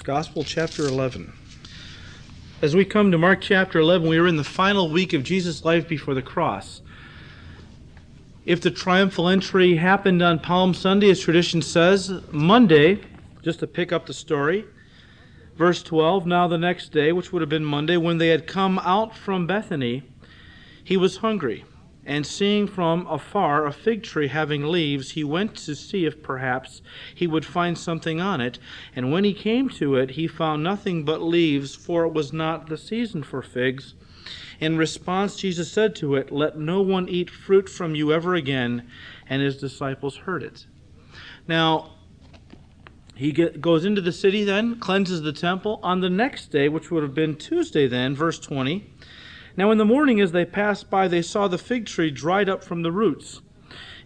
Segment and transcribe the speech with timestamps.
[0.00, 1.30] Mark's Gospel, chapter 11.
[2.62, 5.62] As we come to Mark chapter 11, we are in the final week of Jesus'
[5.62, 6.80] life before the cross.
[8.46, 13.00] If the triumphal entry happened on Palm Sunday, as tradition says, Monday,
[13.42, 14.64] just to pick up the story,
[15.56, 18.78] verse 12, now the next day, which would have been Monday, when they had come
[18.78, 20.02] out from Bethany,
[20.82, 21.66] he was hungry.
[22.10, 26.82] And seeing from afar a fig tree having leaves, he went to see if perhaps
[27.14, 28.58] he would find something on it.
[28.96, 32.66] And when he came to it, he found nothing but leaves, for it was not
[32.66, 33.94] the season for figs.
[34.58, 38.88] In response, Jesus said to it, Let no one eat fruit from you ever again.
[39.28, 40.66] And his disciples heard it.
[41.46, 41.92] Now,
[43.14, 45.78] he get, goes into the city then, cleanses the temple.
[45.84, 48.90] On the next day, which would have been Tuesday then, verse 20,
[49.56, 52.62] now in the morning, as they passed by, they saw the fig tree dried up
[52.62, 53.40] from the roots.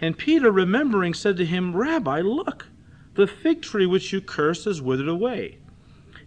[0.00, 2.68] And Peter, remembering, said to him, Rabbi, look,
[3.14, 5.58] the fig tree which you cursed has withered away.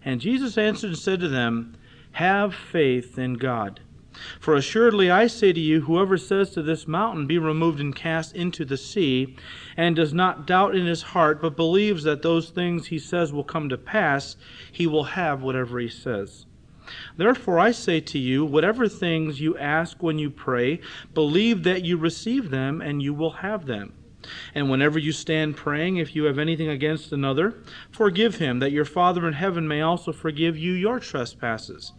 [0.04, 1.76] And Jesus answered and said to them,
[2.12, 3.80] Have faith in God.
[4.40, 8.34] For assuredly I say to you, whoever says to this mountain, Be removed and cast
[8.34, 9.36] into the sea,
[9.76, 13.44] and does not doubt in his heart, but believes that those things he says will
[13.44, 14.36] come to pass,
[14.72, 16.46] he will have whatever he says.
[17.16, 20.80] Therefore I say to you, whatever things you ask when you pray,
[21.14, 23.92] believe that you receive them, and you will have them.
[24.54, 27.54] And whenever you stand praying, if you have anything against another,
[27.90, 31.92] forgive him, that your Father in heaven may also forgive you your trespasses.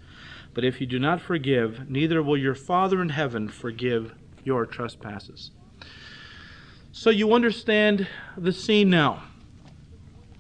[0.54, 5.52] But if you do not forgive, neither will your Father in heaven forgive your trespasses.
[6.92, 9.23] So you understand the scene now.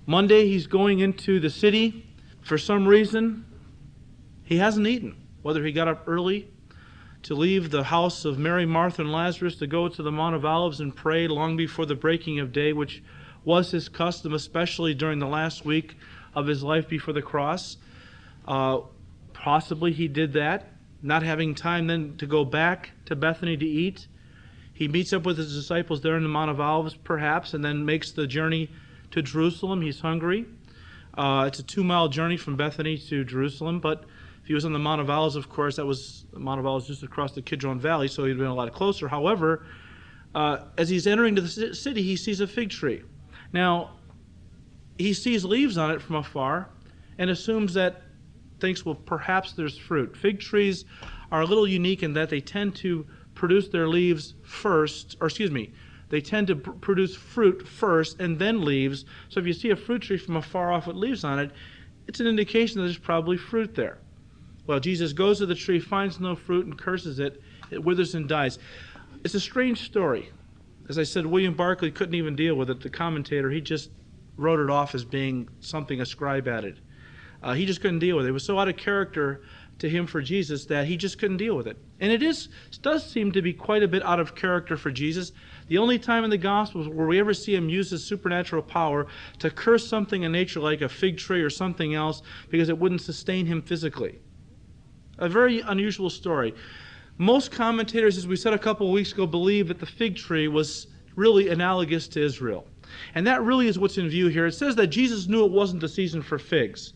[0.05, 2.05] Monday, he's going into the city.
[2.41, 3.45] For some reason,
[4.49, 5.15] he hasn't eaten.
[5.43, 6.49] Whether he got up early
[7.21, 10.43] to leave the house of Mary, Martha, and Lazarus to go to the Mount of
[10.43, 13.03] Olives and pray long before the breaking of day, which
[13.45, 15.97] was his custom, especially during the last week
[16.33, 17.77] of his life before the cross.
[18.47, 18.79] Uh,
[19.33, 24.07] possibly he did that, not having time then to go back to Bethany to eat.
[24.73, 27.85] He meets up with his disciples there in the Mount of Olives, perhaps, and then
[27.85, 28.71] makes the journey
[29.11, 29.83] to Jerusalem.
[29.83, 30.47] He's hungry.
[31.13, 34.05] Uh, it's a two mile journey from Bethany to Jerusalem, but
[34.49, 36.87] he was on the Mount of Olives, of course, that was the Mount of Olives
[36.87, 39.07] just across the Kidron Valley, so he'd been a lot closer.
[39.07, 39.63] However,
[40.33, 43.03] uh, as he's entering the city, he sees a fig tree.
[43.53, 43.91] Now,
[44.97, 46.67] he sees leaves on it from afar
[47.19, 48.01] and assumes that,
[48.59, 50.17] thinks, well, perhaps there's fruit.
[50.17, 50.83] Fig trees
[51.31, 53.05] are a little unique in that they tend to
[53.35, 55.71] produce their leaves first, or excuse me,
[56.09, 59.05] they tend to pr- produce fruit first and then leaves.
[59.29, 61.51] So if you see a fruit tree from afar off with leaves on it,
[62.07, 63.99] it's an indication that there's probably fruit there.
[64.69, 67.41] Well, Jesus goes to the tree, finds no fruit, and curses it.
[67.71, 68.59] It withers and dies.
[69.23, 70.29] It's a strange story.
[70.87, 72.79] As I said, William Barclay couldn't even deal with it.
[72.79, 73.89] The commentator, he just
[74.37, 76.81] wrote it off as being something a scribe added.
[77.41, 78.29] Uh, he just couldn't deal with it.
[78.29, 79.41] It was so out of character
[79.79, 81.77] to him for Jesus that he just couldn't deal with it.
[81.99, 82.49] And it is
[82.83, 85.31] does seem to be quite a bit out of character for Jesus.
[85.67, 89.07] The only time in the Gospels where we ever see him use his supernatural power
[89.39, 93.01] to curse something in nature like a fig tree or something else because it wouldn't
[93.01, 94.19] sustain him physically.
[95.19, 96.55] A very unusual story.
[97.17, 100.47] Most commentators, as we said a couple of weeks ago, believe that the fig tree
[100.47, 102.65] was really analogous to Israel.
[103.13, 104.47] And that really is what's in view here.
[104.47, 106.93] It says that Jesus knew it wasn't the season for figs.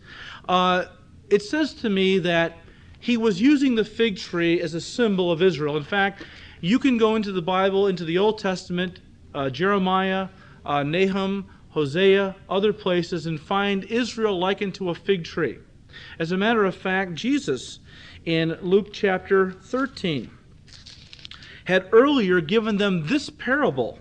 [0.48, 0.86] Uh,
[1.30, 2.58] it says to me that
[3.00, 5.76] he was using the fig tree as a symbol of Israel.
[5.76, 6.24] In fact,
[6.62, 9.02] you can go into the Bible, into the Old Testament,
[9.36, 10.30] uh, Jeremiah,
[10.66, 15.60] uh, Nahum, Hosea, other places, and find Israel likened to a fig tree.
[16.18, 17.80] As a matter of fact, Jesus
[18.26, 20.30] in Luke chapter 13
[21.66, 24.00] had earlier given them this parable.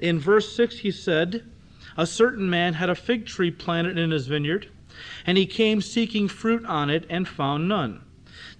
[0.00, 1.44] In verse 6, he said,
[1.96, 4.68] A certain man had a fig tree planted in his vineyard,
[5.26, 8.02] and he came seeking fruit on it and found none.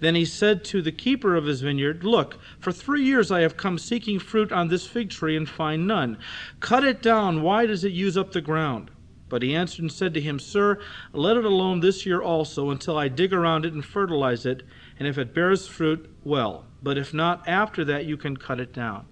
[0.01, 3.57] Then he said to the keeper of his vineyard, Look, for three years I have
[3.57, 6.19] come seeking fruit on this fig tree and find none.
[6.61, 7.43] Cut it down.
[7.43, 8.91] Why does it use up the ground?
[9.29, 10.79] But he answered and said to him, Sir,
[11.13, 14.63] let it alone this year also, until I dig around it and fertilize it,
[14.99, 16.65] and if it bears fruit, well.
[16.83, 19.07] But if not, after that you can cut it down.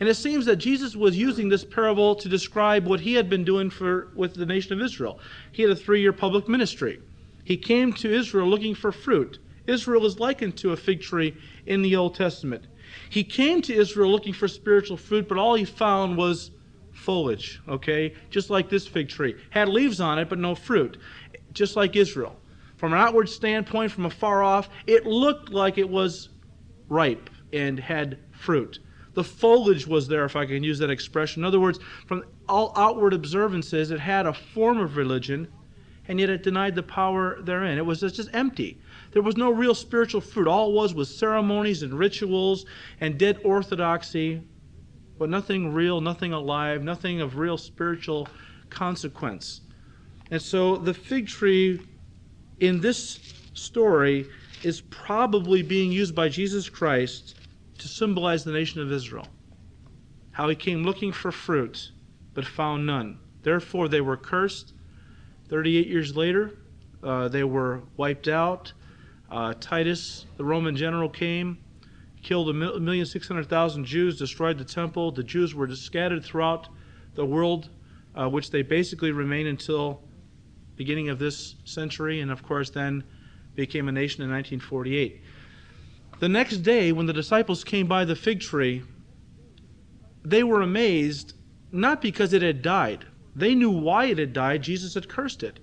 [0.00, 3.44] And it seems that Jesus was using this parable to describe what he had been
[3.44, 5.20] doing for, with the nation of Israel.
[5.52, 7.00] He had a three year public ministry.
[7.44, 9.38] He came to Israel looking for fruit.
[9.66, 11.36] Israel is likened to a fig tree
[11.66, 12.66] in the Old Testament.
[13.08, 16.50] He came to Israel looking for spiritual fruit, but all he found was
[16.94, 18.14] foliage, okay?
[18.30, 19.36] Just like this fig tree.
[19.50, 20.98] Had leaves on it, but no fruit.
[21.52, 22.36] Just like Israel.
[22.76, 26.30] From an outward standpoint, from afar off, it looked like it was
[26.88, 28.80] ripe and had fruit.
[29.14, 31.42] The foliage was there, if I can use that expression.
[31.42, 35.46] In other words, from all outward observances, it had a form of religion,
[36.08, 37.78] and yet it denied the power therein.
[37.78, 38.80] It was just empty.
[39.12, 40.48] There was no real spiritual fruit.
[40.48, 42.66] All it was was ceremonies and rituals
[43.00, 44.42] and dead orthodoxy,
[45.18, 48.28] but nothing real, nothing alive, nothing of real spiritual
[48.70, 49.60] consequence.
[50.30, 51.80] And so the fig tree
[52.60, 53.20] in this
[53.54, 54.26] story
[54.62, 57.36] is probably being used by Jesus Christ
[57.78, 59.26] to symbolize the nation of Israel.
[60.32, 61.92] How he came looking for fruit,
[62.32, 63.18] but found none.
[63.42, 64.72] Therefore, they were cursed.
[65.48, 66.52] 38 years later,
[67.02, 68.72] uh, they were wiped out.
[69.30, 71.58] Uh, Titus, the Roman general, came,
[72.24, 75.12] killed a million six hundred thousand Jews, destroyed the temple.
[75.12, 76.68] The Jews were scattered throughout
[77.14, 77.68] the world,
[78.16, 80.02] uh, which they basically remained until
[80.76, 83.04] beginning of this century, and of course then
[83.54, 85.22] became a nation in 1948.
[86.18, 88.82] The next day, when the disciples came by the fig tree,
[90.24, 91.34] they were amazed
[91.70, 93.04] not because it had died.
[93.36, 94.62] They knew why it had died.
[94.62, 95.60] Jesus had cursed it.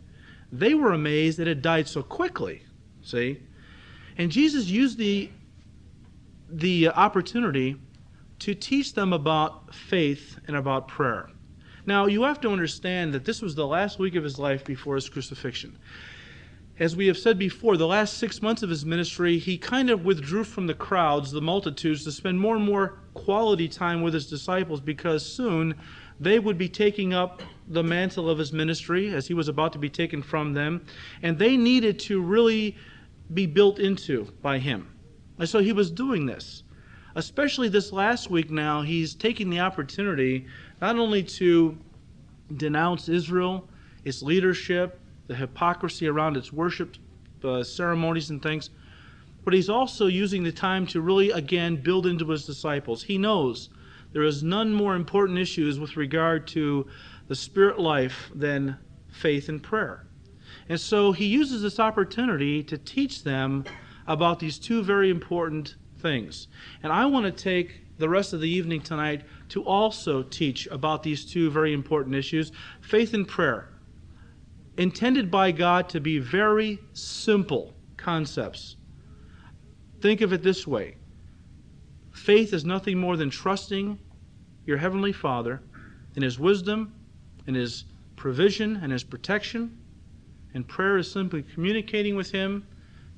[0.51, 2.63] They were amazed that it died so quickly.
[3.01, 3.39] See?
[4.17, 5.31] And Jesus used the,
[6.51, 7.77] the opportunity
[8.39, 11.29] to teach them about faith and about prayer.
[11.85, 14.95] Now, you have to understand that this was the last week of his life before
[14.95, 15.77] his crucifixion.
[16.79, 20.03] As we have said before, the last six months of his ministry, he kind of
[20.03, 24.27] withdrew from the crowds, the multitudes, to spend more and more quality time with his
[24.27, 25.75] disciples because soon
[26.19, 29.79] they would be taking up the mantle of his ministry as he was about to
[29.79, 30.83] be taken from them,
[31.21, 32.75] and they needed to really
[33.33, 34.87] be built into by him.
[35.41, 36.61] And so he was doing this.
[37.15, 40.45] Especially this last week now, he's taking the opportunity
[40.79, 41.75] not only to
[42.57, 43.67] denounce Israel,
[44.05, 46.95] its leadership, the hypocrisy around its worship
[47.43, 48.69] uh, ceremonies and things,
[49.43, 53.01] but he's also using the time to really, again, build into his disciples.
[53.01, 53.69] He knows
[54.13, 56.85] there is none more important issues with regard to
[57.29, 58.77] the spirit life than
[59.09, 60.05] faith and prayer.
[60.69, 63.65] And so he uses this opportunity to teach them
[64.11, 66.47] about these two very important things.
[66.83, 71.03] And I want to take the rest of the evening tonight to also teach about
[71.03, 73.69] these two very important issues faith and prayer,
[74.77, 78.75] intended by God to be very simple concepts.
[80.01, 80.97] Think of it this way
[82.11, 83.97] faith is nothing more than trusting
[84.65, 85.61] your Heavenly Father
[86.15, 86.93] in His wisdom,
[87.47, 87.85] in His
[88.15, 89.77] provision, and His protection.
[90.53, 92.67] And prayer is simply communicating with Him,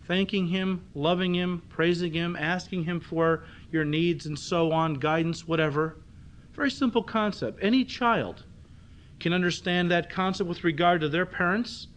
[0.08, 5.48] thanking Him, loving Him, praising Him, asking Him for your needs and so on, guidance,
[5.48, 5.98] whatever.
[6.54, 7.60] Very simple concept.
[7.62, 8.44] Any child
[9.20, 11.88] can understand that concept with regard to their parents.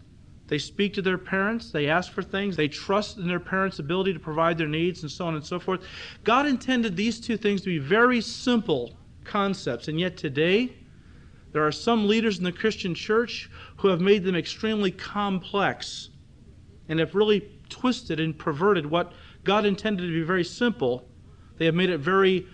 [0.49, 4.13] They speak to their parents, they ask for things, they trust in their parents' ability
[4.13, 5.85] to provide their needs, and so on and so forth.
[6.23, 10.73] God intended these two things to be very simple concepts, and yet today,
[11.53, 16.11] there are some leaders in the Christian church who have made them extremely complex
[16.89, 19.13] and have really twisted and perverted what
[19.45, 21.09] God intended to be very simple.
[21.57, 22.47] They have made it very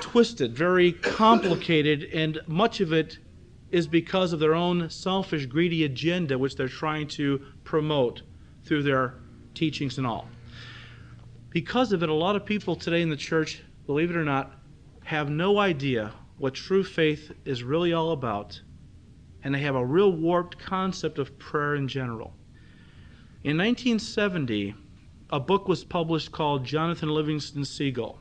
[0.00, 3.18] twisted, very complicated, and much of it
[3.70, 8.22] is because of their own selfish, greedy agenda, which they're trying to promote
[8.64, 9.14] through their
[9.54, 10.28] teachings and all.
[11.50, 14.52] Because of it, a lot of people today in the church, believe it or not,
[15.04, 18.60] have no idea what true faith is really all about,
[19.42, 22.34] and they have a real warped concept of prayer in general.
[23.44, 24.74] In 1970,
[25.30, 28.18] a book was published called Jonathan Livingston Seagull.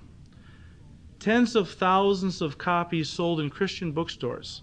[1.17, 4.61] Tens of thousands of copies sold in Christian bookstores.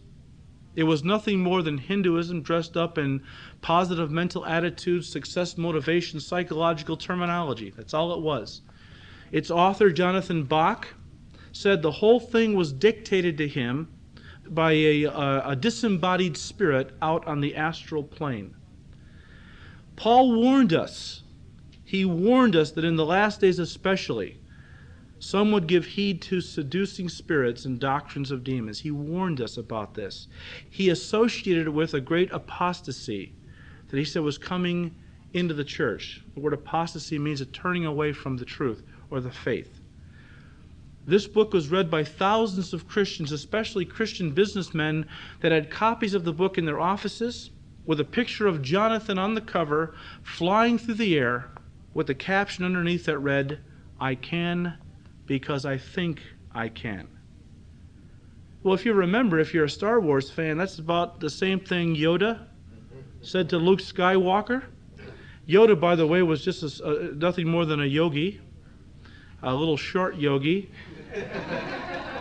[0.76, 3.24] It was nothing more than Hinduism dressed up in
[3.62, 7.70] positive mental attitudes, success motivation, psychological terminology.
[7.76, 8.62] That's all it was.
[9.32, 10.94] Its author, Jonathan Bach,
[11.50, 13.88] said the whole thing was dictated to him
[14.48, 18.54] by a, a, a disembodied spirit out on the astral plane.
[19.96, 21.22] Paul warned us.
[21.84, 24.38] He warned us that in the last days, especially,
[25.18, 28.80] some would give heed to seducing spirits and doctrines of demons.
[28.80, 30.28] He warned us about this.
[30.68, 33.32] He associated it with a great apostasy
[33.88, 34.94] that he said was coming
[35.32, 36.22] into the church.
[36.34, 39.80] The word apostasy means a turning away from the truth or the faith.
[41.06, 45.06] This book was read by thousands of Christians, especially Christian businessmen
[45.40, 47.50] that had copies of the book in their offices
[47.86, 51.50] with a picture of Jonathan on the cover flying through the air
[51.92, 53.60] with the caption underneath that read,
[54.00, 54.78] I can
[55.26, 56.22] because I think
[56.54, 57.08] I can.
[58.62, 61.94] Well, if you remember, if you're a Star Wars fan, that's about the same thing
[61.94, 62.46] Yoda
[63.20, 64.64] said to Luke Skywalker.
[65.48, 68.40] Yoda, by the way, was just a, uh, nothing more than a yogi,
[69.42, 70.70] a little short yogi.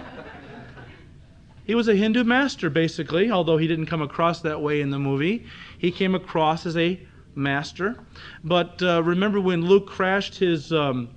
[1.65, 4.99] He was a Hindu master, basically, although he didn't come across that way in the
[4.99, 5.45] movie.
[5.77, 6.99] He came across as a
[7.35, 8.03] master.
[8.43, 11.09] But uh, remember when Luke crashed his, um,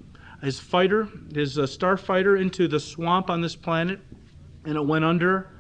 [0.42, 4.00] his fighter, his uh, starfighter, into the swamp on this planet,
[4.64, 5.50] and it went under?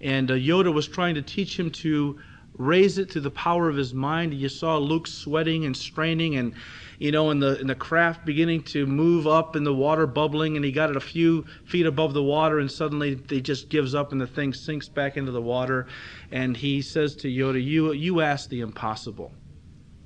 [0.00, 2.18] And uh, Yoda was trying to teach him to
[2.58, 4.34] raise it to the power of his mind.
[4.34, 6.54] You saw Luke sweating and straining and
[6.98, 10.56] you know, and the and the craft beginning to move up and the water bubbling
[10.56, 13.94] and he got it a few feet above the water and suddenly he just gives
[13.94, 15.86] up and the thing sinks back into the water
[16.32, 19.32] and he says to Yoda, You you ask the impossible.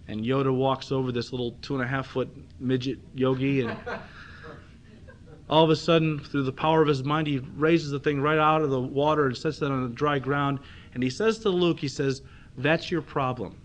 [0.09, 2.29] And Yoda walks over this little two and a half foot
[2.59, 3.77] midget yogi and
[5.51, 8.39] all of a sudden, through the power of his mind, he raises the thing right
[8.39, 10.61] out of the water and sets it on the dry ground.
[10.95, 12.23] And he says to Luke, he says,
[12.57, 13.57] that's your problem.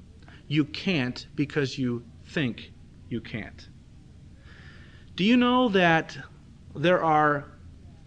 [0.48, 2.72] You can't because you think
[3.09, 3.69] you can't.
[5.15, 6.17] Do you know that
[6.75, 7.45] there are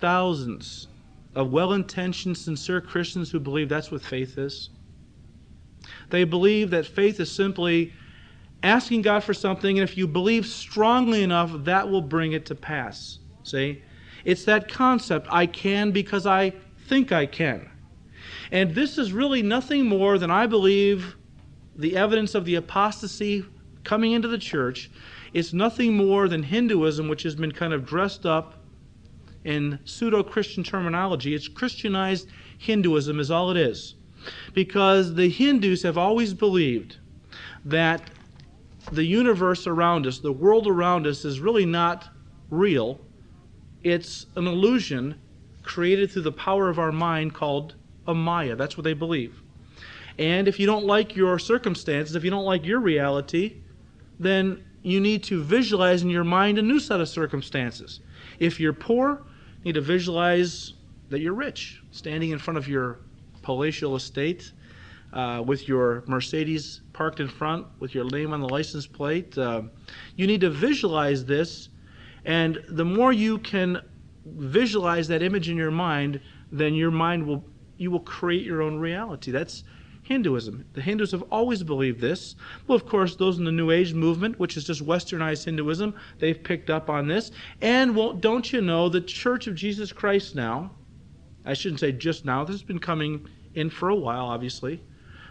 [0.01, 0.89] thousands
[1.35, 4.71] of well intentioned, sincere Christians who believe that's what faith is?
[6.11, 7.93] They believe that faith is simply
[8.63, 12.55] asking God for something, and if you believe strongly enough, that will bring it to
[12.55, 13.21] pass.
[13.43, 13.83] See?
[14.25, 16.53] It's that concept I can because I
[16.89, 17.71] think I can.
[18.51, 21.17] And this is really nothing more than I believe
[21.77, 23.45] the evidence of the apostasy
[23.89, 24.91] coming into the church.
[25.33, 28.57] It's nothing more than Hinduism, which has been kind of dressed up
[29.45, 31.35] in pseudo Christian terminology.
[31.35, 32.29] It's Christianized
[32.59, 33.95] Hinduism, is all it is.
[34.53, 36.99] Because the Hindus have always believed
[37.65, 38.11] that
[38.93, 42.11] the universe around us, the world around us, is really not
[42.51, 43.01] real.
[43.85, 45.19] It's an illusion
[45.63, 47.75] created through the power of our mind called
[48.07, 48.55] a Maya.
[48.55, 49.41] That's what they believe.
[50.19, 53.63] And if you don't like your circumstances, if you don't like your reality,
[54.19, 58.01] then you need to visualize in your mind a new set of circumstances.
[58.39, 59.27] If you're poor,
[59.59, 60.75] you need to visualize
[61.11, 63.01] that you're rich, standing in front of your
[63.43, 64.53] palatial estate
[65.13, 69.37] uh, with your Mercedes parked in front, with your name on the license plate.
[69.39, 69.63] Uh,
[70.17, 71.71] you need to visualize this,
[72.25, 73.81] and the more you can
[74.27, 76.21] visualize that image in your mind,
[76.53, 77.45] then your mind will
[77.79, 79.31] you will create your own reality.
[79.31, 79.63] That's
[80.09, 80.65] Hinduism.
[80.73, 82.35] The Hindus have always believed this.
[82.67, 86.43] Well, of course, those in the New Age movement, which is just westernized Hinduism, they've
[86.43, 87.31] picked up on this.
[87.61, 90.71] And well, don't you know the Church of Jesus Christ now,
[91.45, 94.83] I shouldn't say just now, this has been coming in for a while, obviously.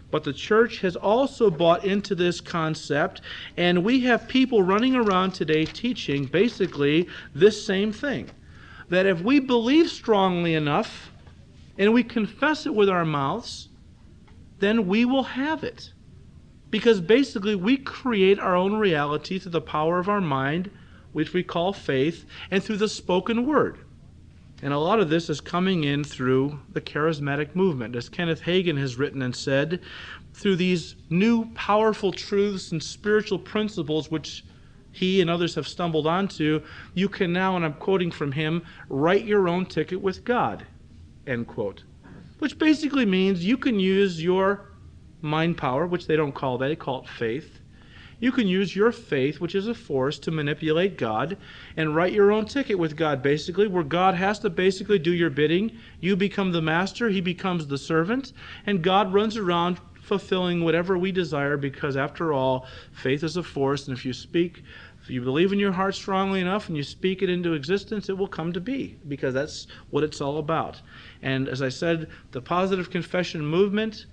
[0.10, 3.22] But the church has also bought into this concept,
[3.57, 8.29] and we have people running around today teaching basically this same thing.
[8.89, 11.12] That if we believe strongly enough,
[11.77, 13.69] and we confess it with our mouths,
[14.60, 15.94] then we will have it.
[16.70, 20.70] Because basically, we create our own reality through the power of our mind,
[21.14, 23.80] which we call faith, and through the spoken word.
[24.62, 27.96] And a lot of this is coming in through the charismatic movement.
[27.96, 29.82] As Kenneth Hagin has written and said,
[30.34, 34.44] through these new powerful truths and spiritual principles which
[34.92, 36.62] he and others have stumbled onto,
[36.96, 40.66] you can now, and I'm quoting from him, write your own ticket with God
[41.28, 41.84] end quote.
[42.39, 44.72] Which basically means you can use your
[45.22, 47.60] mind power, which they don't call that, they call it faith.
[48.20, 51.38] You can use your faith, which is a force, to manipulate God
[51.75, 55.29] and write your own ticket with God, basically, where God has to basically do your
[55.29, 55.77] bidding.
[56.00, 58.34] You become the master, He becomes the servant,
[58.65, 63.88] and God runs around fulfilling whatever we desire because, after all, faith is a force,
[63.88, 64.63] and if you speak
[65.08, 68.18] if you believe in your heart strongly enough and you speak it into existence, it
[68.18, 70.82] will come to be because that's what it's all about.
[71.22, 74.08] And as I said, the positive confession movement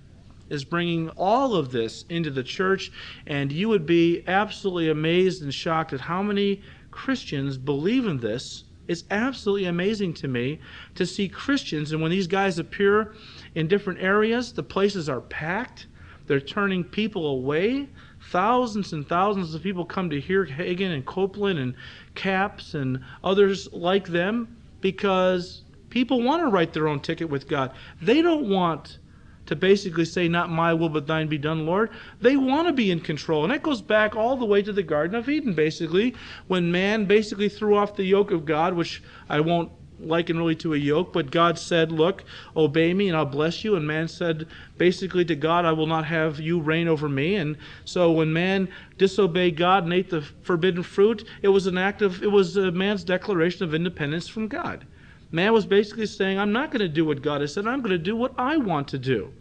[0.49, 2.93] is bringing all of this into the church,
[3.27, 6.61] and you would be absolutely amazed and shocked at how many
[6.91, 8.63] Christians believe in this.
[8.87, 10.61] It's absolutely amazing to me
[10.93, 13.15] to see Christians, and when these guys appear
[13.53, 15.87] in different areas, the places are packed.
[16.25, 17.89] They're turning people away
[18.31, 21.75] Thousands and thousands of people come to hear Hagin and Copeland and
[22.15, 27.71] Capps and others like them because people want to write their own ticket with God.
[28.01, 28.97] They don't want
[29.45, 31.91] to basically say, Not my will, but thine be done, Lord.
[32.19, 33.43] They want to be in control.
[33.43, 36.15] And that goes back all the way to the Garden of Eden, basically,
[36.47, 40.73] when man basically threw off the yoke of God, which I won't liken really to
[40.73, 42.23] a yoke, but God said, Look,
[42.55, 43.75] obey me and I'll bless you.
[43.75, 44.47] And man said
[44.77, 47.35] basically to God, I will not have you reign over me.
[47.35, 52.01] And so when man disobeyed God and ate the forbidden fruit, it was an act
[52.01, 54.85] of, it was man's declaration of independence from God.
[55.31, 57.91] Man was basically saying, I'm not going to do what God has said, I'm going
[57.91, 59.33] to do what I want to do.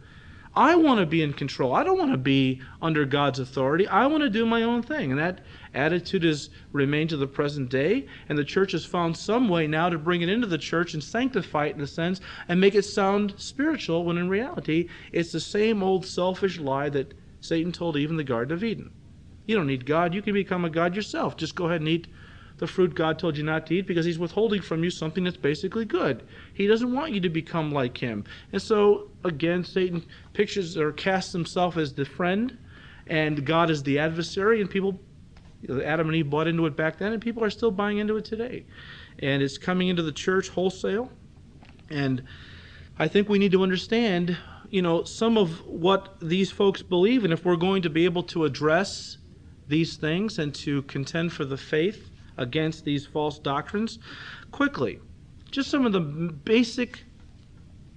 [0.56, 1.74] I want to be in control.
[1.74, 3.88] I don't want to be under God's authority.
[3.88, 5.10] I want to do my own thing.
[5.10, 5.40] And that
[5.74, 8.06] attitude has remained to the present day.
[8.28, 11.02] And the church has found some way now to bring it into the church and
[11.02, 15.40] sanctify it in a sense and make it sound spiritual when in reality it's the
[15.40, 18.90] same old selfish lie that Satan told Eve in the Garden of Eden.
[19.46, 20.14] You don't need God.
[20.14, 21.36] You can become a God yourself.
[21.36, 22.06] Just go ahead and eat
[22.58, 25.36] the fruit God told you not to eat because He's withholding from you something that's
[25.36, 26.22] basically good.
[26.52, 28.24] He doesn't want you to become like Him.
[28.52, 32.56] And so, again, Satan pictures or casts himself as the friend,
[33.06, 35.00] and God is the adversary, and people,
[35.68, 38.24] Adam and Eve bought into it back then, and people are still buying into it
[38.24, 38.64] today.
[39.18, 41.10] And it's coming into the church wholesale.
[41.90, 42.24] And
[42.98, 44.36] I think we need to understand,
[44.70, 48.22] you know, some of what these folks believe, and if we're going to be able
[48.24, 49.18] to address
[49.68, 53.98] these things and to contend for the faith against these false doctrines.
[54.50, 55.00] Quickly,
[55.50, 57.04] just some of the basic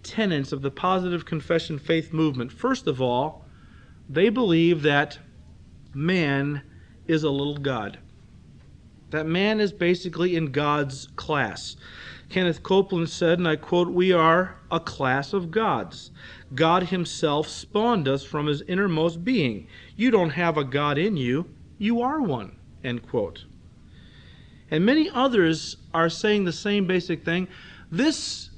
[0.03, 2.51] tenets of the positive confession faith movement.
[2.51, 3.45] First of all,
[4.09, 5.19] they believe that
[5.93, 6.61] man
[7.07, 7.99] is a little God.
[9.09, 11.77] That man is basically in God's class.
[12.29, 16.11] Kenneth Copeland said, and I quote, We are a class of gods.
[16.53, 19.67] God Himself spawned us from His innermost being.
[19.95, 22.57] You don't have a God in you, you are one.
[22.83, 23.45] End quote.
[24.69, 27.47] And many others are saying the same basic thing.
[27.89, 28.49] This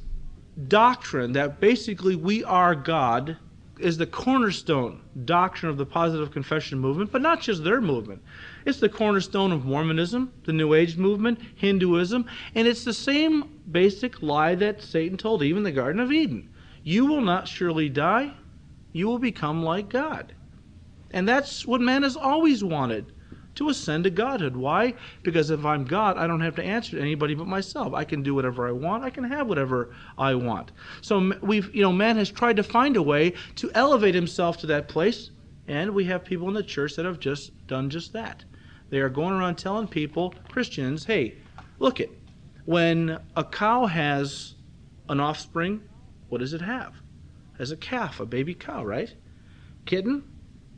[0.67, 3.37] doctrine that basically we are God
[3.79, 8.21] is the cornerstone doctrine of the positive confession movement, but not just their movement.
[8.65, 14.21] It's the cornerstone of Mormonism, the New Age movement, Hinduism, and it's the same basic
[14.21, 16.49] lie that Satan told Eve in the Garden of Eden.
[16.83, 18.33] You will not surely die,
[18.91, 20.33] you will become like God.
[21.11, 23.11] And that's what man has always wanted
[23.55, 24.55] to ascend to godhood.
[24.55, 24.93] Why?
[25.23, 27.93] Because if I'm God, I don't have to answer to anybody but myself.
[27.93, 29.03] I can do whatever I want.
[29.03, 30.71] I can have whatever I want.
[31.01, 34.67] So we've, you know, man has tried to find a way to elevate himself to
[34.67, 35.31] that place,
[35.67, 38.45] and we have people in the church that have just done just that.
[38.89, 41.35] They are going around telling people, Christians, hey,
[41.79, 42.11] look it.
[42.65, 44.55] When a cow has
[45.09, 45.81] an offspring,
[46.29, 46.95] what does it have?
[47.57, 49.13] As a calf, a baby cow, right?
[49.85, 50.23] Kitten,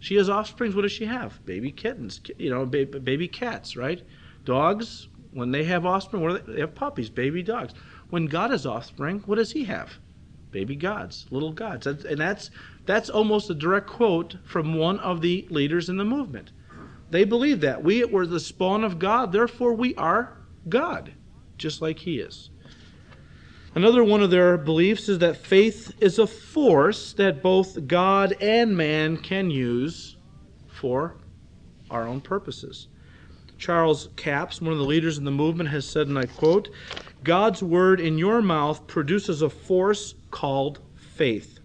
[0.01, 0.75] she has offspring.
[0.75, 1.45] What does she have?
[1.45, 4.01] Baby kittens, you know, baby cats, right?
[4.43, 6.53] Dogs, when they have offspring, what they?
[6.53, 7.73] they have puppies, baby dogs.
[8.09, 9.99] When God has offspring, what does He have?
[10.49, 12.49] Baby gods, little gods, and that's
[12.85, 16.51] that's almost a direct quote from one of the leaders in the movement.
[17.11, 20.37] They believe that we were the spawn of God, therefore we are
[20.67, 21.13] God,
[21.57, 22.49] just like He is.
[23.73, 28.75] Another one of their beliefs is that faith is a force that both God and
[28.75, 30.17] man can use
[30.67, 31.15] for
[31.89, 32.87] our own purposes.
[33.57, 36.69] Charles Capps, one of the leaders in the movement, has said, and I quote,
[37.23, 41.59] God's word in your mouth produces a force called faith.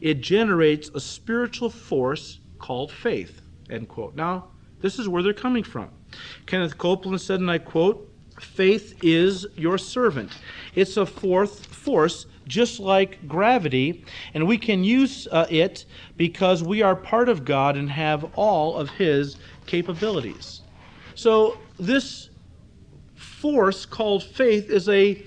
[0.00, 3.42] It generates a spiritual force called faith.
[3.70, 4.16] End quote.
[4.16, 4.48] Now,
[4.80, 5.90] this is where they're coming from.
[6.46, 10.32] Kenneth Copeland said, and I quote, Faith is your servant.
[10.74, 16.82] It's a fourth force, just like gravity, and we can use uh, it because we
[16.82, 20.60] are part of God and have all of His capabilities.
[21.14, 22.30] So this
[23.14, 25.22] force called faith is a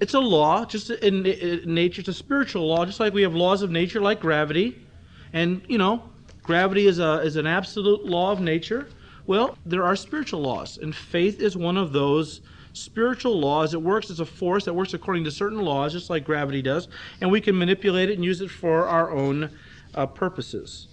[0.00, 2.00] it's a law, just in, in nature.
[2.00, 4.84] It's a spiritual law, just like we have laws of nature, like gravity,
[5.32, 6.02] and you know,
[6.42, 8.88] gravity is a is an absolute law of nature.
[9.26, 12.40] Well, there are spiritual laws, and faith is one of those
[12.72, 13.72] spiritual laws.
[13.72, 16.88] It works as a force that works according to certain laws, just like gravity does,
[17.20, 19.50] and we can manipulate it and use it for our own
[19.94, 20.88] uh, purposes.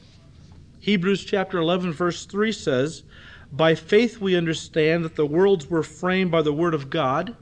[0.80, 3.04] Hebrews chapter 11, verse 3 says,
[3.52, 7.36] By faith we understand that the worlds were framed by the word of God.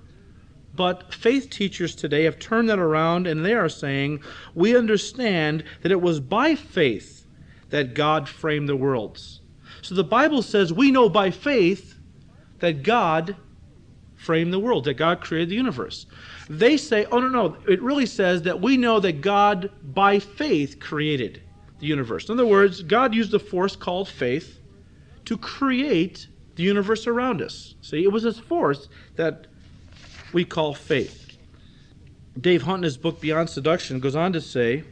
[0.74, 4.22] But faith teachers today have turned that around and they are saying,
[4.54, 7.26] We understand that it was by faith
[7.70, 9.42] that God framed the worlds.
[9.82, 11.96] So the Bible says we know by faith
[12.60, 13.36] that God
[14.16, 16.08] framed the world, that God created the universe.
[16.50, 20.80] They say, oh, no, no, it really says that we know that God by faith
[20.80, 21.44] created
[21.80, 22.28] the universe.
[22.28, 24.60] In other words, God used a force called faith
[25.26, 27.76] to create the universe around us.
[27.82, 29.48] See, it was this force that
[30.34, 31.38] we call faith.
[32.40, 34.84] Dave Hunt, in his book Beyond Seduction, goes on to say,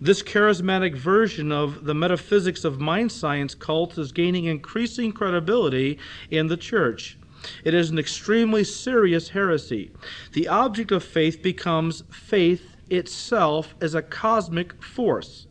[0.00, 5.98] this charismatic version of the metaphysics of mind science cult is gaining increasing credibility
[6.30, 7.18] in the church.
[7.64, 9.92] It is an extremely serious heresy.
[10.32, 15.46] The object of faith becomes faith itself as a cosmic force.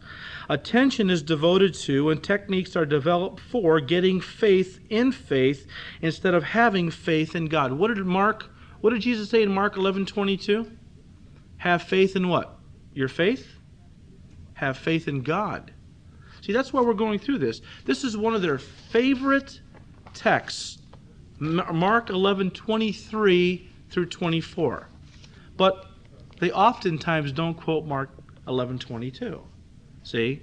[0.47, 5.67] Attention is devoted to and techniques are developed for getting faith in faith
[6.01, 7.73] instead of having faith in God.
[7.73, 10.69] What did Mark what did Jesus say in Mark 11:22?
[11.57, 12.59] Have faith in what?
[12.93, 13.57] Your faith?
[14.55, 15.71] Have faith in God.
[16.41, 17.61] See, that's why we're going through this.
[17.85, 19.61] This is one of their favorite
[20.13, 20.79] texts,
[21.39, 24.87] Mark 11 23 through 24.
[25.57, 25.85] But
[26.39, 28.09] they oftentimes don't quote Mark
[28.47, 29.41] 11 22.
[30.03, 30.41] See?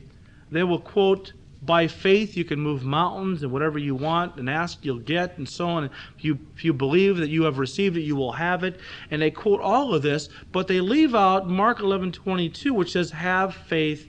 [0.50, 1.32] They will quote
[1.64, 5.48] by faith you can move mountains and whatever you want and ask you'll get and
[5.48, 5.84] so on.
[5.84, 8.80] If you if you believe that you have received it you will have it.
[9.10, 13.54] And they quote all of this but they leave out mark 11:22 which says have
[13.54, 14.08] faith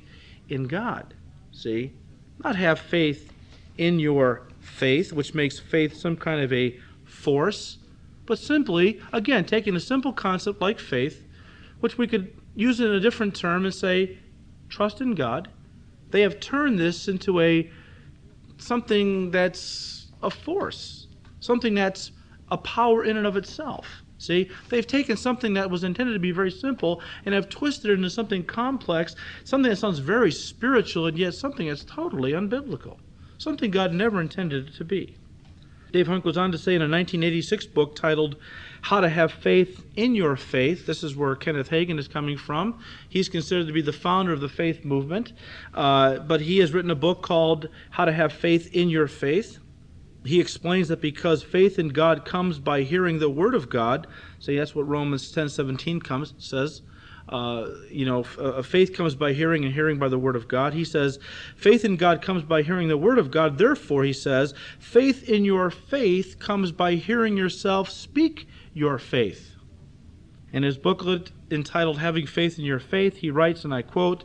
[0.49, 1.13] in god.
[1.51, 1.93] See?
[2.43, 3.31] Not have faith
[3.77, 7.77] in your faith which makes faith some kind of a force
[8.25, 11.23] but simply again taking a simple concept like faith
[11.81, 14.17] which we could use in a different term and say
[14.69, 15.49] trust in god
[16.13, 17.69] they have turned this into a
[18.59, 21.07] something that's a force,
[21.39, 22.11] something that's
[22.51, 24.03] a power in and of itself.
[24.19, 27.95] See, they've taken something that was intended to be very simple and have twisted it
[27.95, 32.99] into something complex, something that sounds very spiritual and yet something that's totally unbiblical,
[33.39, 35.17] something God never intended it to be.
[35.91, 38.35] Dave Hunt goes on to say in a 1986 book titled
[38.83, 40.85] How to Have Faith in Your Faith.
[40.85, 42.79] This is where Kenneth Hagin is coming from.
[43.07, 45.31] He's considered to be the founder of the faith movement,
[45.73, 49.59] uh, but he has written a book called How to Have Faith in Your Faith.
[50.25, 54.05] He explains that because faith in God comes by hearing the Word of God,
[54.39, 56.81] say that's what Romans 10:17 comes says
[57.29, 60.73] uh, you know, uh, faith comes by hearing and hearing by the word of God.
[60.73, 61.19] He says,
[61.55, 63.57] faith in God comes by hearing the word of God.
[63.57, 69.55] Therefore, he says, faith in your faith comes by hearing yourself speak your faith.
[70.51, 74.23] In his booklet entitled Having Faith in Your Faith, he writes, and I quote,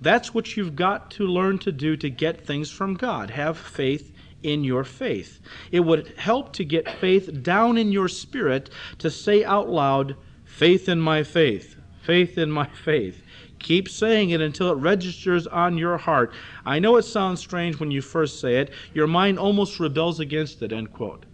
[0.00, 3.30] That's what you've got to learn to do to get things from God.
[3.30, 5.40] Have faith in your faith.
[5.72, 10.88] It would help to get faith down in your spirit to say out loud, Faith
[10.88, 13.24] in my faith faith in my faith.
[13.58, 16.32] Keep saying it until it registers on your heart.
[16.64, 18.70] I know it sounds strange when you first say it.
[18.94, 21.26] Your mind almost rebels against it, end quote.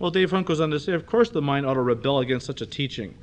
[0.00, 2.46] Well, Dave Hunt goes on to say, of course the mind ought to rebel against
[2.46, 3.14] such a teaching.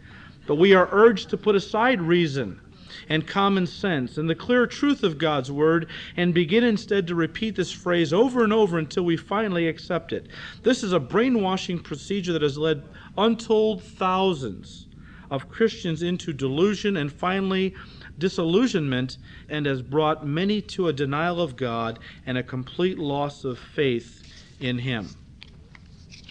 [0.46, 2.62] But we are urged to put aside reason
[3.10, 7.56] and common sense and the clear truth of God's Word and begin instead to repeat
[7.56, 10.28] this phrase over and over until we finally accept it.
[10.62, 12.84] This is a brainwashing procedure that has led
[13.18, 14.86] untold thousands
[15.32, 17.74] of Christians into delusion and finally
[18.20, 19.18] disillusionment
[19.50, 24.22] and has brought many to a denial of God and a complete loss of faith
[24.60, 25.10] in Him.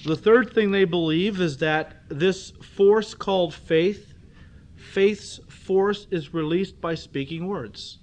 [0.06, 4.14] The third thing they believe is that this force called faith,
[4.76, 7.98] faith's force is released by speaking words.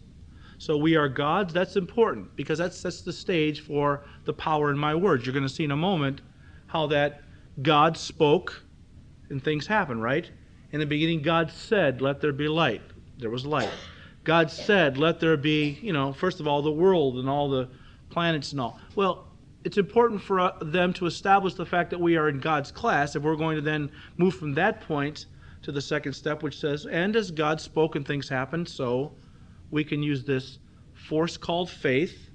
[0.58, 1.54] So we are God's.
[1.54, 5.26] That's important because that sets the stage for the power in my words.
[5.26, 6.20] You're going to see in a moment
[6.68, 7.22] how that
[7.62, 8.66] God spoke
[9.30, 10.30] and things happen, right?
[10.74, 12.82] In the beginning, God said, Let there be light.
[13.18, 13.72] There was light.
[14.26, 17.70] God said, Let there be, you know, first of all, the world and all the
[18.10, 18.78] planets and all.
[18.94, 19.28] Well,
[19.64, 23.16] it's important for uh, them to establish the fact that we are in God's class
[23.16, 25.28] if we're going to then move from that point
[25.62, 29.14] to the second step, which says, And as God spoke and things happened, so
[29.72, 30.60] we can use this
[30.94, 32.30] force called faith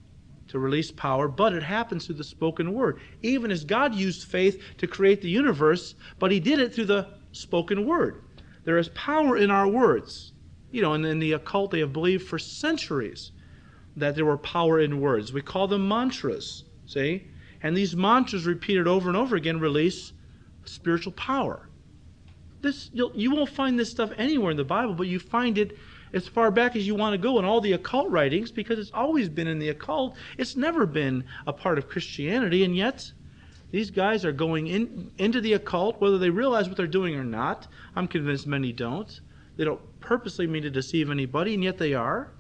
[0.49, 3.01] to release power, but it happens through the spoken word.
[3.23, 7.09] Even as God used faith to create the universe, but He did it through the
[7.33, 8.25] spoken word.
[8.65, 10.33] There is power in our words.
[10.71, 13.33] You know, and in the occult, they have believed for centuries
[13.97, 15.33] that there were power in words.
[15.33, 17.29] We call them mantras, see?
[17.63, 20.13] And these mantras repeated over and over again release
[20.65, 21.69] spiritual power.
[22.61, 25.77] This you'll, you won't find this stuff anywhere in the Bible, but you find it
[26.13, 28.91] as far back as you want to go in all the occult writings because it's
[28.93, 30.17] always been in the occult.
[30.39, 33.13] It's never been a part of Christianity, and yet
[33.71, 37.25] these guys are going in, into the occult, whether they realize what they're doing or
[37.25, 37.69] not.
[37.95, 39.21] I'm convinced many don't.
[39.57, 42.33] They don't purposely mean to deceive anybody, and yet they are,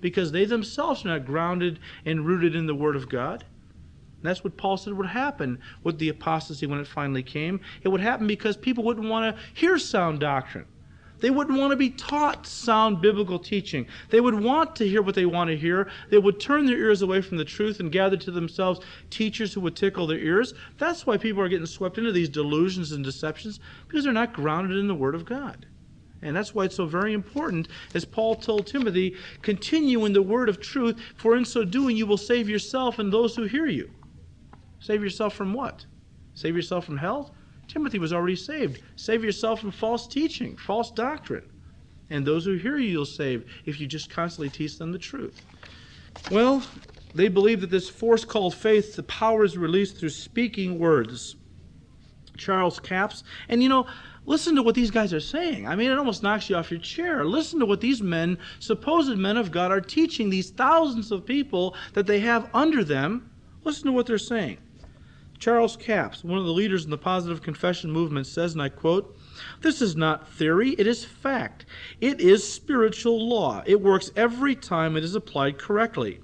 [0.00, 3.44] because they themselves are not grounded and rooted in the Word of God.
[4.24, 7.60] And that's what Paul said would happen with the apostasy when it finally came.
[7.82, 10.64] It would happen because people wouldn't want to hear sound doctrine.
[11.20, 13.86] They wouldn't want to be taught sound biblical teaching.
[14.08, 15.90] They would want to hear what they want to hear.
[16.08, 19.60] They would turn their ears away from the truth and gather to themselves teachers who
[19.60, 20.54] would tickle their ears.
[20.78, 24.78] That's why people are getting swept into these delusions and deceptions because they're not grounded
[24.78, 25.66] in the Word of God.
[26.22, 30.48] And that's why it's so very important, as Paul told Timothy, continue in the word
[30.48, 33.90] of truth, for in so doing you will save yourself and those who hear you.
[34.84, 35.86] Save yourself from what?
[36.34, 37.34] Save yourself from hell?
[37.68, 38.82] Timothy was already saved.
[38.96, 41.50] Save yourself from false teaching, false doctrine.
[42.10, 45.40] And those who hear you, you'll save if you just constantly teach them the truth.
[46.30, 46.62] Well,
[47.14, 51.36] they believe that this force called faith, the power is released through speaking words.
[52.36, 53.24] Charles Capps.
[53.48, 53.86] And you know,
[54.26, 55.68] Listen to what these guys are saying.
[55.68, 57.26] I mean, it almost knocks you off your chair.
[57.26, 61.76] Listen to what these men, supposed men of God, are teaching these thousands of people
[61.92, 63.30] that they have under them.
[63.64, 64.56] Listen to what they're saying.
[65.38, 69.16] Charles Capps, one of the leaders in the positive confession movement, says, and I quote,
[69.60, 71.66] This is not theory, it is fact.
[72.00, 73.62] It is spiritual law.
[73.66, 76.20] It works every time it is applied correctly.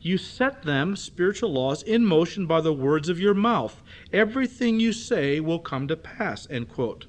[0.00, 3.82] You set them, spiritual laws, in motion by the words of your mouth.
[4.12, 6.46] Everything you say will come to pass.
[6.50, 7.06] End quote.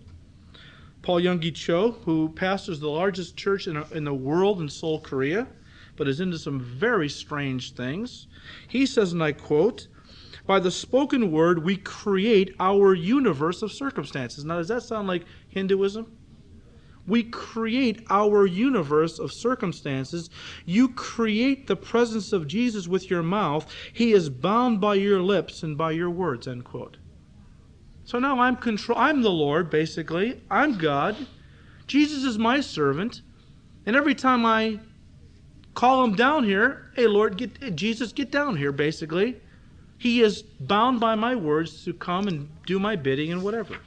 [1.01, 5.47] Paul Yonggi Cho, who pastors the largest church in, in the world in Seoul, Korea,
[5.95, 8.27] but is into some very strange things,
[8.67, 9.87] he says, and I quote,
[10.45, 14.45] by the spoken word, we create our universe of circumstances.
[14.45, 16.11] Now, does that sound like Hinduism?
[17.07, 20.29] We create our universe of circumstances.
[20.65, 23.71] You create the presence of Jesus with your mouth.
[23.93, 26.47] He is bound by your lips and by your words.
[26.47, 26.97] End quote.
[28.05, 30.41] So now I'm control I'm the Lord, basically.
[30.49, 31.15] I'm God.
[31.87, 33.21] Jesus is my servant.
[33.85, 34.79] And every time I
[35.75, 39.41] call him down here, hey Lord, get Jesus, get down here, basically.
[39.97, 43.77] He is bound by my words to come and do my bidding and whatever.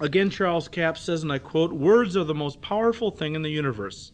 [0.00, 3.50] Again, Charles Capps says, and I quote, Words are the most powerful thing in the
[3.50, 4.12] universe.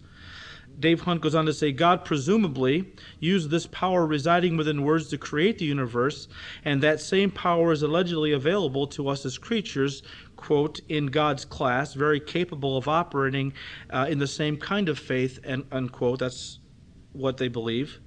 [0.79, 5.19] Dave Hunt goes on to say God presumably used this power residing within words to
[5.19, 6.29] create the universe,
[6.65, 10.03] and that same power is allegedly available to us as creatures,
[10.37, 13.53] quote, in God's class, very capable of operating
[13.91, 16.21] uh, in the same kind of faith, and unquote.
[16.21, 16.61] That's
[17.13, 18.01] what they believe.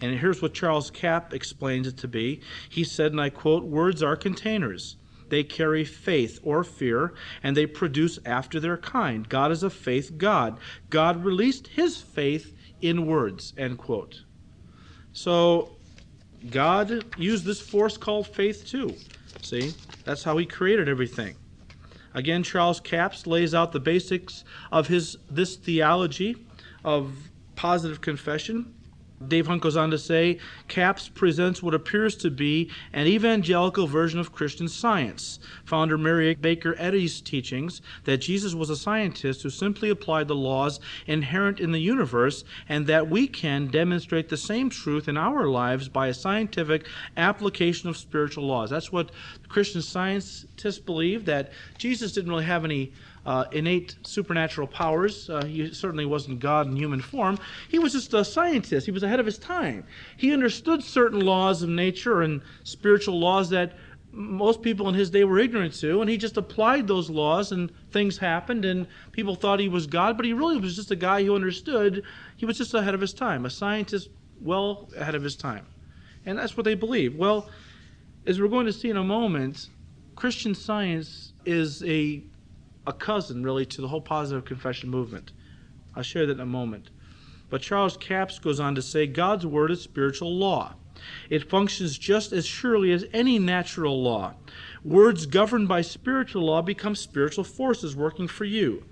[0.00, 2.40] And here's what Charles Capp explains it to be.
[2.68, 4.96] He said, and I quote, Words are containers.
[5.28, 9.28] They carry faith or fear, and they produce after their kind.
[9.28, 10.58] God is a faith God.
[10.90, 13.54] God released his faith in words.
[13.56, 14.22] End quote.
[15.12, 15.76] So
[16.50, 18.94] God used this force called faith too.
[19.42, 19.72] See?
[20.04, 21.36] That's how he created everything.
[22.14, 26.36] Again, Charles Capps lays out the basics of his this theology
[26.84, 28.74] of positive confession
[29.26, 34.18] Dave Hunt goes on to say Capps presents what appears to be an evangelical version
[34.18, 35.38] of Christian science.
[35.64, 40.80] Founder Mary Baker Eddy's teachings that Jesus was a scientist who simply applied the laws
[41.06, 45.88] inherent in the universe and that we can demonstrate the same truth in our lives
[45.88, 46.86] by a scientific
[47.18, 48.70] application of spiritual laws.
[48.70, 49.10] That's what
[49.48, 52.92] Christian scientists believe that Jesus didn't really have any
[53.26, 55.28] uh, innate supernatural powers.
[55.28, 57.38] Uh, he certainly wasn't God in human form.
[57.68, 58.86] He was just a scientist.
[58.86, 59.84] He was ahead of his time.
[60.16, 63.74] He understood certain laws of nature and spiritual laws that
[64.12, 67.70] most people in his day were ignorant to, and he just applied those laws, and
[67.92, 71.22] things happened, and people thought he was God, but he really was just a guy
[71.22, 72.02] who understood.
[72.36, 74.08] He was just ahead of his time, a scientist
[74.40, 75.66] well ahead of his time.
[76.26, 77.14] And that's what they believe.
[77.16, 77.48] Well,
[78.26, 79.68] as we're going to see in a moment,
[80.16, 82.22] Christian science is a
[82.86, 85.32] a cousin, really, to the whole positive confession movement.
[85.94, 86.90] I'll share that in a moment.
[87.48, 90.74] But Charles Capps goes on to say God's Word is spiritual law.
[91.28, 94.34] It functions just as surely as any natural law.
[94.84, 98.84] Words governed by spiritual law become spiritual forces working for you.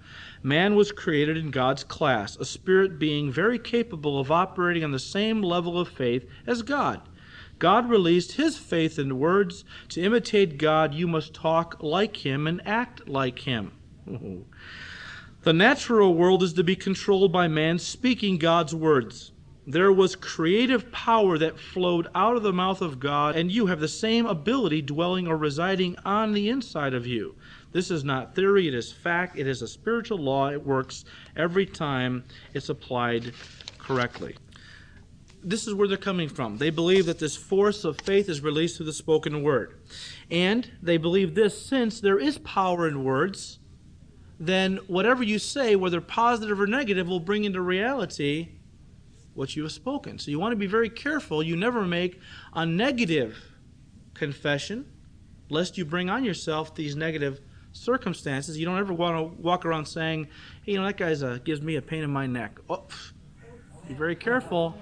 [0.42, 4.98] Man was created in God's class, a spirit being very capable of operating on the
[4.98, 7.02] same level of faith as God.
[7.58, 9.64] God released his faith in words.
[9.90, 13.72] To imitate God, you must talk like him and act like him.
[15.42, 19.30] The natural world is to be controlled by man speaking God's words.
[19.68, 23.78] There was creative power that flowed out of the mouth of God, and you have
[23.78, 27.36] the same ability dwelling or residing on the inside of you.
[27.70, 30.48] This is not theory, it is fact, it is a spiritual law.
[30.48, 31.04] It works
[31.36, 33.32] every time it's applied
[33.78, 34.36] correctly.
[35.44, 36.58] This is where they're coming from.
[36.58, 39.78] They believe that this force of faith is released through the spoken word.
[40.30, 43.60] And they believe this since there is power in words,
[44.40, 48.48] then whatever you say, whether positive or negative, will bring into reality
[49.34, 50.18] what you have spoken.
[50.18, 51.42] So you want to be very careful.
[51.42, 52.20] You never make
[52.54, 53.36] a negative
[54.14, 54.86] confession,
[55.48, 57.40] lest you bring on yourself these negative
[57.72, 58.58] circumstances.
[58.58, 60.28] You don't ever want to walk around saying,
[60.64, 62.58] hey, you know, that guy gives me a pain in my neck.
[62.68, 62.84] Oh,
[63.86, 64.76] be very careful.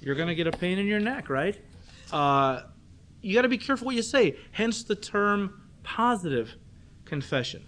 [0.00, 1.58] You're going to get a pain in your neck, right?
[2.12, 2.62] Uh,
[3.22, 4.36] you got to be careful what you say.
[4.52, 6.56] Hence the term positive
[7.04, 7.64] confession.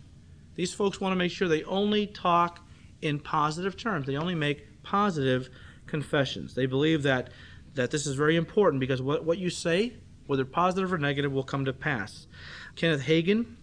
[0.57, 2.67] These folks want to make sure they only talk
[3.03, 4.07] in positive terms.
[4.07, 5.51] They only make positive
[5.87, 6.55] confessions.
[6.55, 7.31] They believe that,
[7.75, 9.95] that this is very important because what, what you say,
[10.27, 12.27] whether positive or negative, will come to pass.
[12.75, 13.57] Kenneth Hagin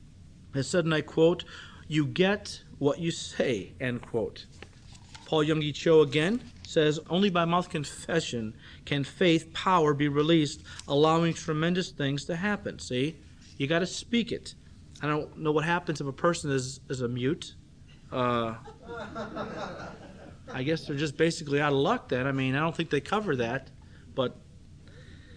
[0.54, 1.44] has said, and I quote,
[1.88, 4.46] You get what you say, end quote.
[5.26, 8.54] Paul Yonggi Cho again says, Only by mouth confession
[8.86, 12.78] can faith power be released, allowing tremendous things to happen.
[12.80, 13.18] See?
[13.58, 14.56] You got to speak it.
[15.04, 17.56] I don't know what happens if a person is, is a mute.
[18.10, 18.56] Uh,
[20.54, 22.26] I guess they're just basically out of luck then.
[22.26, 23.70] I mean, I don't think they cover that.
[24.16, 24.38] But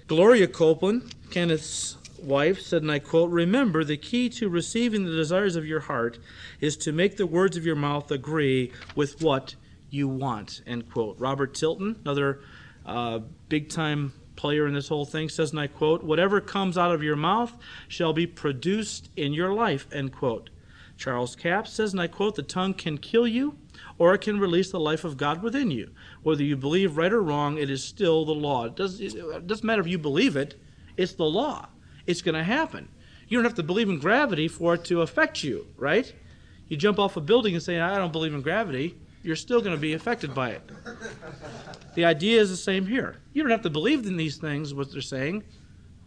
[0.07, 5.57] Gloria Copeland, Kenneth's wife, said, and I quote, Remember, the key to receiving the desires
[5.57, 6.21] of your heart
[6.61, 9.57] is to make the words of your mouth agree with what
[9.91, 11.19] you want, end quote.
[11.19, 12.41] Robert Tilton, another
[12.85, 16.95] uh, big time player in this whole thing, says, and I quote, Whatever comes out
[16.95, 17.57] of your mouth
[17.89, 20.51] shall be produced in your life, end quote.
[20.97, 23.57] Charles Capps says, and I quote, The tongue can kill you
[23.99, 25.91] or it can release the life of God within you.
[26.23, 28.65] Whether you believe right or wrong, it is still the law.
[28.65, 30.55] It, does, it doesn't matter if you believe it,
[30.97, 31.69] it's the law.
[32.07, 32.89] It's going to happen.
[33.29, 36.13] You don't have to believe in gravity for it to affect you, right?
[36.69, 39.75] You jump off a building and say, I don't believe in gravity, you're still going
[39.75, 40.63] to be affected by it.
[41.97, 43.17] The idea is the same here.
[43.33, 45.43] You don't have to believe in these things, what they're saying.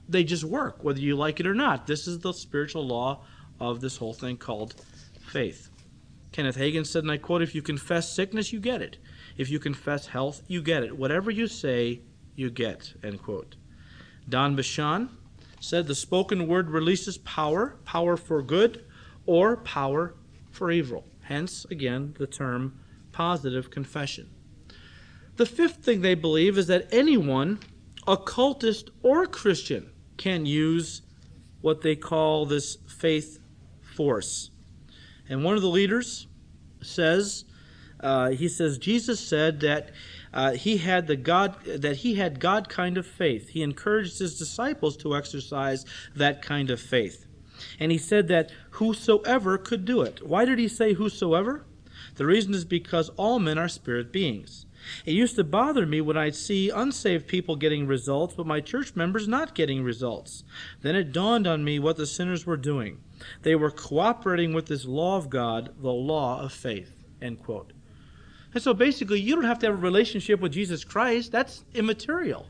[0.08, 1.86] They just work, whether you like it or not.
[1.86, 3.25] This is the spiritual law
[3.60, 4.75] of this whole thing called
[5.19, 5.69] faith.
[6.32, 8.97] Kenneth Hagin said, and I quote, If you confess sickness, you get it.
[9.36, 10.97] If you confess health, you get it.
[10.97, 11.99] Whatever you say,
[12.36, 12.93] you get.
[13.03, 13.58] End quote.
[14.29, 15.10] Don Basham
[15.60, 18.86] said, The spoken word releases power, power for good,
[19.25, 20.15] or power
[20.51, 21.03] for evil.
[21.23, 22.79] Hence, again, the term
[23.12, 24.30] positive confession.
[25.36, 27.60] The fifth thing they believe is that anyone,
[28.08, 31.02] occultist or Christian, can use
[31.62, 33.39] what they call this faith
[33.95, 34.52] force.
[35.30, 36.28] And one of the leaders
[36.82, 37.45] says,
[38.00, 39.91] uh, he says, Jesus said that
[40.34, 43.50] uh, he had the God that he had God kind of faith.
[43.50, 47.26] He encouraged his disciples to exercise that kind of faith.
[47.80, 50.26] And he said that whosoever could do it.
[50.26, 51.65] Why did he say whosoever?
[52.19, 54.65] The reason is because all men are spirit beings.
[55.05, 58.93] It used to bother me when I'd see unsaved people getting results, but my church
[58.93, 60.43] members not getting results.
[60.82, 62.99] Then it dawned on me what the sinners were doing.
[63.43, 66.91] They were cooperating with this law of God, the law of faith.
[67.21, 67.71] End quote.
[68.53, 71.32] And so basically, you don't have to have a relationship with Jesus Christ.
[71.32, 72.47] That's immaterial.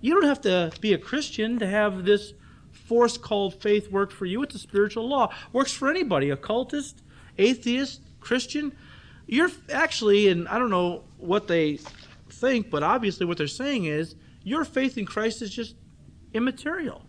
[0.00, 2.32] You don't have to be a Christian to have this
[2.72, 4.42] force called faith work for you.
[4.42, 5.30] It's a spiritual law.
[5.52, 7.02] Works for anybody, occultist,
[7.36, 8.74] atheist, Christian.
[9.26, 11.78] You're actually, and I don't know what they
[12.30, 15.74] think, but obviously what they're saying is your faith in Christ is just
[16.32, 17.02] immaterial.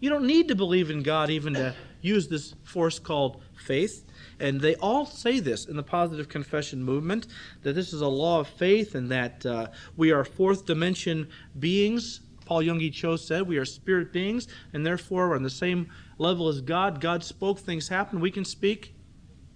[0.00, 4.04] You don't need to believe in God even to use this force called faith.
[4.38, 7.26] And they all say this in the positive confession movement
[7.62, 12.20] that this is a law of faith and that uh, we are fourth dimension beings.
[12.44, 16.48] Paul Yonggi Cho said we are spirit beings and therefore we're on the same level
[16.48, 17.00] as God.
[17.00, 18.20] God spoke, things happen.
[18.20, 18.94] We can speak,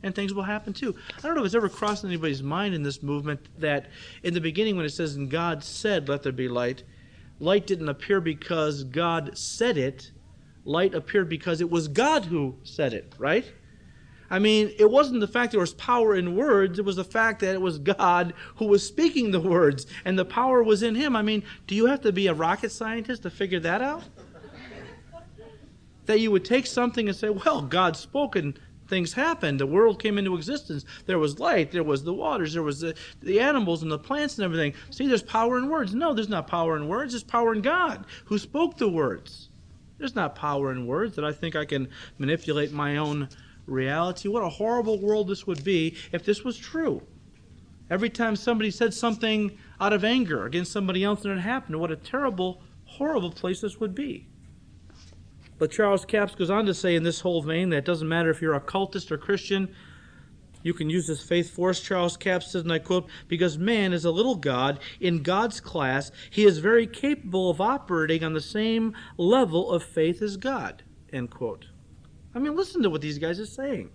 [0.03, 0.95] and things will happen too.
[1.19, 3.87] I don't know if it's ever crossed anybody's mind in this movement that
[4.23, 6.83] in the beginning, when it says, and God said, let there be light,
[7.41, 10.11] light didn't appear because God said it.
[10.65, 13.45] Light appeared because it was God who said it, right?
[14.31, 17.41] I mean, it wasn't the fact there was power in words, it was the fact
[17.41, 21.15] that it was God who was speaking the words and the power was in Him.
[21.15, 24.05] I mean, do you have to be a rocket scientist to figure that out?
[26.07, 28.59] that you would take something and say, well, God spoke and
[28.93, 29.59] things happened.
[29.59, 30.85] The world came into existence.
[31.07, 34.37] There was light, there was the waters, there was the, the animals and the plants
[34.37, 34.75] and everything.
[34.91, 35.95] See, there's power in words.
[35.95, 37.15] No, there's not power in words.
[37.15, 39.49] There's power in God who spoke the words.
[39.97, 43.31] There's not power in words that I think I can manipulate my own
[43.65, 44.29] reality.
[44.29, 47.01] What a horrible world this would be if this was true.
[47.89, 51.91] Every time somebody said something out of anger against somebody else and it happened, what
[51.91, 54.29] a terrible, horrible place this would be.
[55.63, 58.31] But Charles Capps goes on to say in this whole vein that it doesn't matter
[58.31, 59.73] if you're a cultist or Christian,
[60.65, 61.79] you can use this faith force.
[61.79, 66.11] Charles Capps says, and I quote, because man is a little God in God's class,
[66.31, 70.83] he is very capable of operating on the same level of faith as God.
[71.13, 71.67] End quote.
[72.35, 73.91] I mean, listen to what these guys are saying.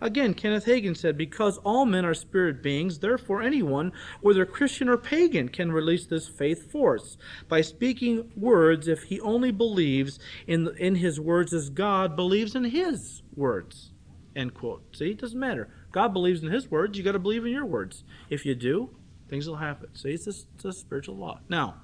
[0.00, 4.96] Again, Kenneth Hagin said, Because all men are spirit beings, therefore anyone, whether Christian or
[4.96, 7.16] pagan, can release this faith force
[7.48, 12.64] by speaking words if he only believes in, in his words as God believes in
[12.64, 13.90] his words.
[14.36, 14.84] End quote.
[14.94, 15.68] See, it doesn't matter.
[15.90, 18.04] God believes in his words, you got to believe in your words.
[18.30, 18.90] If you do,
[19.28, 19.94] things will happen.
[19.96, 21.40] See, it's a, it's a spiritual law.
[21.48, 21.80] Now,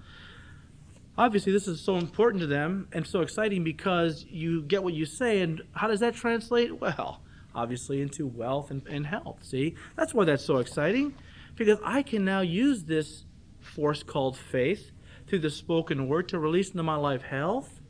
[1.18, 5.07] obviously this is so important to them and so exciting because you get what you
[5.07, 7.23] say and how does that translate well
[7.54, 9.38] obviously into wealth and, and health.
[9.42, 11.14] See, that's why that's so exciting
[11.57, 13.24] because I can now use this
[13.61, 14.90] force called faith
[15.26, 17.80] through the spoken word to release into my life health,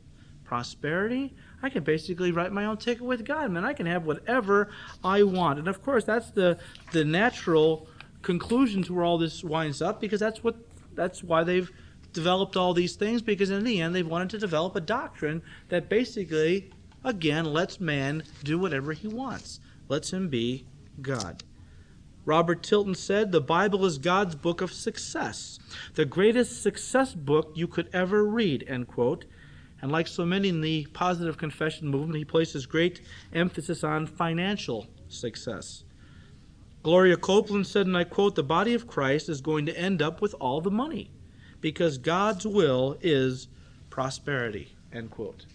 [0.43, 1.35] prosperity.
[1.61, 3.65] I can basically write my own ticket with God, man.
[3.65, 4.69] I can have whatever
[5.03, 5.59] I want.
[5.59, 6.57] And of course, that's the
[6.91, 7.87] the natural
[8.21, 10.55] conclusion to where all this winds up because that's what
[10.93, 11.71] that's why they've
[12.13, 15.89] developed all these things because in the end they've wanted to develop a doctrine that
[15.89, 16.71] basically
[17.05, 20.65] again lets man do whatever he wants, lets him be
[21.01, 21.43] God.
[22.25, 25.59] Robert Tilton said, The Bible is God's book of success,
[25.93, 29.25] the greatest success book you could ever read, end quote.
[29.81, 33.01] And like so many in the positive confession movement, he places great
[33.31, 35.83] emphasis on financial success.
[36.81, 40.21] Gloria Copeland said, and I quote, The body of Christ is going to end up
[40.21, 41.11] with all the money
[41.61, 43.47] because God's will is
[43.89, 45.45] prosperity, end quote.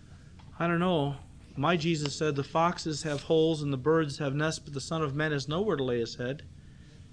[0.58, 1.16] I don't know.
[1.60, 5.02] My Jesus said, The foxes have holes and the birds have nests, but the Son
[5.02, 6.42] of Man has nowhere to lay his head.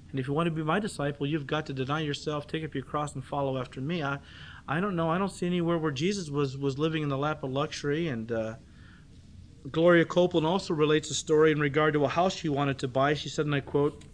[0.10, 2.74] And if you want to be my disciple, you've got to deny yourself, take up
[2.74, 4.02] your cross, and follow after me.
[4.02, 4.20] I,
[4.66, 5.10] I don't know.
[5.10, 8.08] I don't see anywhere where Jesus was, was living in the lap of luxury.
[8.08, 8.56] And uh,
[9.70, 13.16] Gloria Copeland also relates a story in regard to a house she wanted to buy.
[13.16, 14.06] She said, and I quote,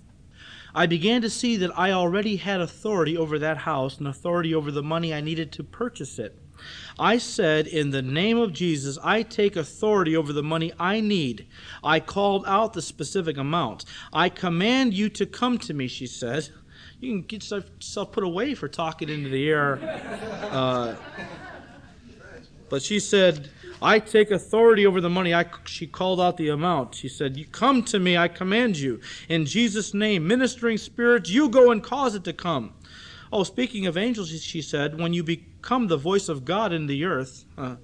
[0.74, 4.72] I began to see that I already had authority over that house and authority over
[4.72, 6.40] the money I needed to purchase it.
[7.00, 11.48] I said, In the name of Jesus, I take authority over the money I need.
[11.84, 13.86] I called out the specific amount.
[14.12, 16.50] I command you to come to me, she said.
[17.00, 19.80] You can get yourself put away for talking into the air.
[20.44, 20.96] Uh,
[22.70, 23.50] but she said,
[23.82, 25.34] I take authority over the money.
[25.34, 26.96] I, she called out the amount.
[26.96, 29.02] She said, You come to me, I command you.
[29.28, 32.74] In Jesus' name, ministering spirits, you go and cause it to come.
[33.34, 37.04] Oh, speaking of angels, she said, when you become the voice of God in the
[37.04, 37.78] earth, uh,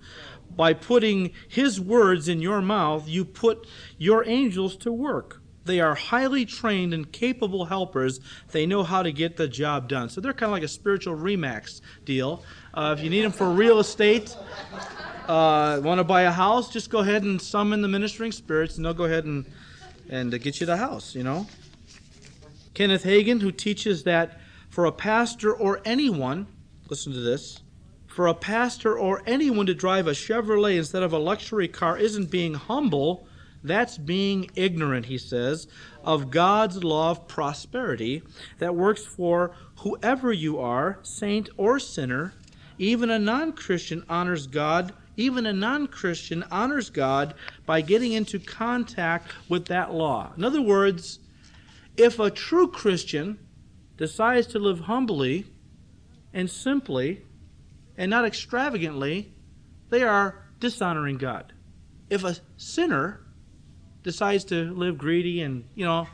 [0.55, 3.65] by putting His words in your mouth, you put
[3.97, 5.41] your angels to work.
[5.65, 8.19] They are highly trained and capable helpers.
[8.51, 10.09] They know how to get the job done.
[10.09, 12.43] So they're kind of like a spiritual Remax deal.
[12.75, 14.37] Uh, if you need them for real estate,
[15.27, 18.85] uh, want to buy a house, just go ahead and summon the ministering spirits, and
[18.85, 19.47] they'll go ahead and
[20.11, 21.15] and get you the house.
[21.15, 21.47] You know.
[22.75, 24.39] Kenneth Hagin, who teaches that
[24.69, 26.47] for a pastor or anyone,
[26.89, 27.61] listen to this,
[28.07, 32.31] for a pastor or anyone to drive a Chevrolet instead of a luxury car isn't
[32.31, 33.27] being humble,
[33.63, 35.67] that's being ignorant, he says,
[36.03, 38.23] of God's law of prosperity
[38.59, 42.33] that works for whoever you are, saint or sinner.
[42.77, 44.93] Even a non Christian honors God.
[45.17, 47.33] Even a non Christian honors God
[47.65, 50.31] by getting into contact with that law.
[50.37, 51.19] In other words,
[51.97, 53.37] if a true Christian
[53.99, 55.45] decides to live humbly
[56.33, 57.21] and simply
[57.97, 59.33] and not extravagantly,
[59.89, 61.51] they are dishonoring God.
[62.09, 63.19] If a sinner
[64.01, 66.07] decides to live greedy and, you know,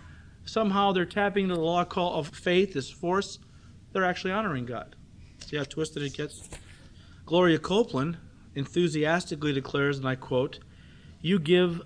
[0.45, 3.37] somehow they're tapping into the law call of faith, this force,
[3.93, 4.95] they're actually honoring God.
[5.45, 6.49] See how twisted it gets?
[7.27, 8.17] Gloria Copeland
[8.55, 10.57] enthusiastically declares, and I quote,
[11.21, 11.81] You give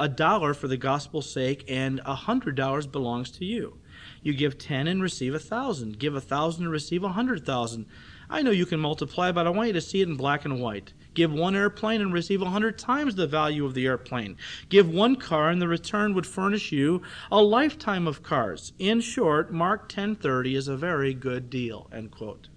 [0.00, 3.78] a dollar for the gospel's sake, and a hundred dollars belongs to you.
[4.24, 5.98] You give 10 and receive a 1,000.
[5.98, 7.86] Give a 1,000 and receive a 100,000.
[8.30, 10.60] I know you can multiply, but I want you to see it in black and
[10.60, 10.94] white.
[11.12, 14.38] Give one airplane and receive a 100 times the value of the airplane.
[14.70, 18.72] Give one car and the return would furnish you a lifetime of cars.
[18.78, 22.48] In short, Mark 10:30 is a very good deal, end quote.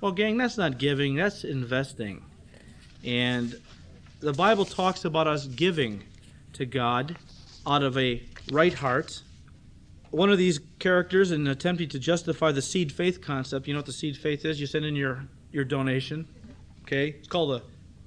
[0.00, 2.24] Well, gang, that's not giving, that's investing.
[3.04, 3.60] And
[4.20, 6.04] the Bible talks about us giving
[6.54, 7.18] to God
[7.66, 9.22] out of a right heart
[10.10, 13.86] one of these characters, in attempting to justify the seed faith concept, you know what
[13.86, 14.60] the seed faith is?
[14.60, 16.26] You send in your, your donation.
[16.82, 17.08] Okay?
[17.08, 17.62] It's called a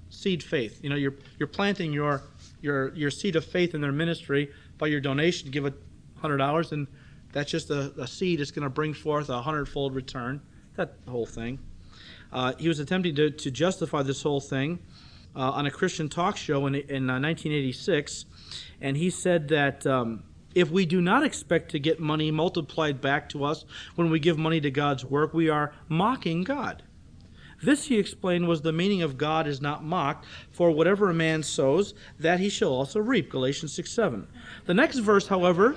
[0.09, 0.79] seed faith.
[0.81, 2.23] You know, you're, you're planting your,
[2.61, 5.51] your, your seed of faith in their ministry by your donation.
[5.51, 5.73] Give a
[6.21, 6.87] $100, and
[7.31, 10.41] that's just a, a seed that's going to bring forth a hundredfold return.
[10.75, 11.59] That whole thing.
[12.31, 14.79] Uh, he was attempting to, to justify this whole thing
[15.35, 18.25] uh, on a Christian talk show in, in uh, 1986,
[18.79, 19.85] and he said that.
[19.85, 20.23] Um,
[20.59, 24.37] if we do not expect to get money multiplied back to us when we give
[24.37, 26.83] money to God's work, we are mocking God.
[27.61, 31.43] This, he explained, was the meaning of God is not mocked, for whatever a man
[31.43, 33.29] sows, that he shall also reap.
[33.29, 34.27] Galatians 6 7.
[34.65, 35.75] The next verse, however,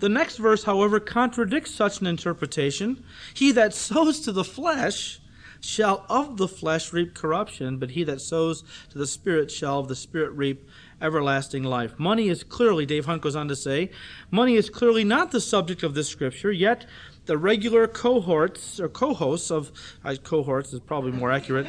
[0.00, 3.04] the next verse, however, contradicts such an interpretation.
[3.34, 5.20] He that sows to the flesh
[5.60, 9.88] shall of the flesh reap corruption, but he that sows to the Spirit shall of
[9.88, 10.68] the Spirit reap
[11.00, 11.98] everlasting life.
[11.98, 13.90] Money is clearly, Dave Hunt goes on to say,
[14.30, 16.86] money is clearly not the subject of this scripture, yet
[17.26, 19.70] the regular cohorts, or co-hosts of,
[20.04, 21.66] uh, cohorts is probably more accurate,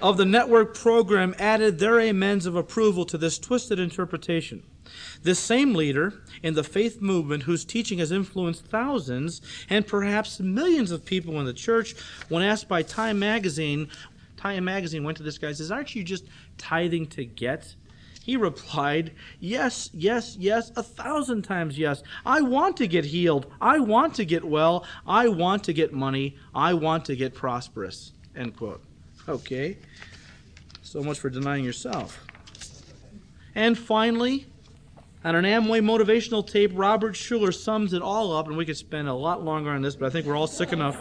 [0.00, 4.62] of the network program added their amens of approval to this twisted interpretation.
[5.22, 10.90] This same leader in the faith movement, whose teaching has influenced thousands and perhaps millions
[10.90, 11.94] of people in the church,
[12.28, 13.88] when asked by Time Magazine,
[14.36, 16.24] Time Magazine went to this guy and says, Aren't you just
[16.56, 17.74] tithing to get?
[18.28, 22.02] He replied, Yes, yes, yes, a thousand times yes.
[22.26, 23.46] I want to get healed.
[23.58, 24.84] I want to get well.
[25.06, 26.36] I want to get money.
[26.54, 28.12] I want to get prosperous.
[28.36, 28.84] End quote.
[29.26, 29.78] Okay.
[30.82, 32.22] So much for denying yourself.
[33.54, 34.44] And finally,
[35.24, 39.08] on an Amway motivational tape, Robert Schuller sums it all up, and we could spend
[39.08, 40.98] a lot longer on this, but I think we're all sick enough.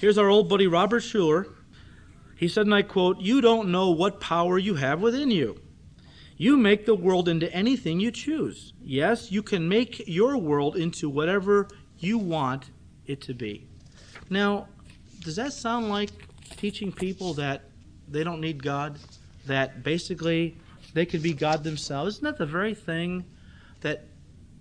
[0.00, 1.46] Here's our old buddy Robert Schuller.
[2.42, 5.60] He said, and I quote, You don't know what power you have within you.
[6.36, 8.72] You make the world into anything you choose.
[8.82, 11.68] Yes, you can make your world into whatever
[12.00, 12.70] you want
[13.06, 13.68] it to be.
[14.28, 14.66] Now,
[15.20, 16.10] does that sound like
[16.56, 17.62] teaching people that
[18.08, 18.98] they don't need God?
[19.46, 20.56] That basically
[20.94, 22.16] they could be God themselves?
[22.16, 23.24] Isn't that the very thing
[23.82, 24.04] that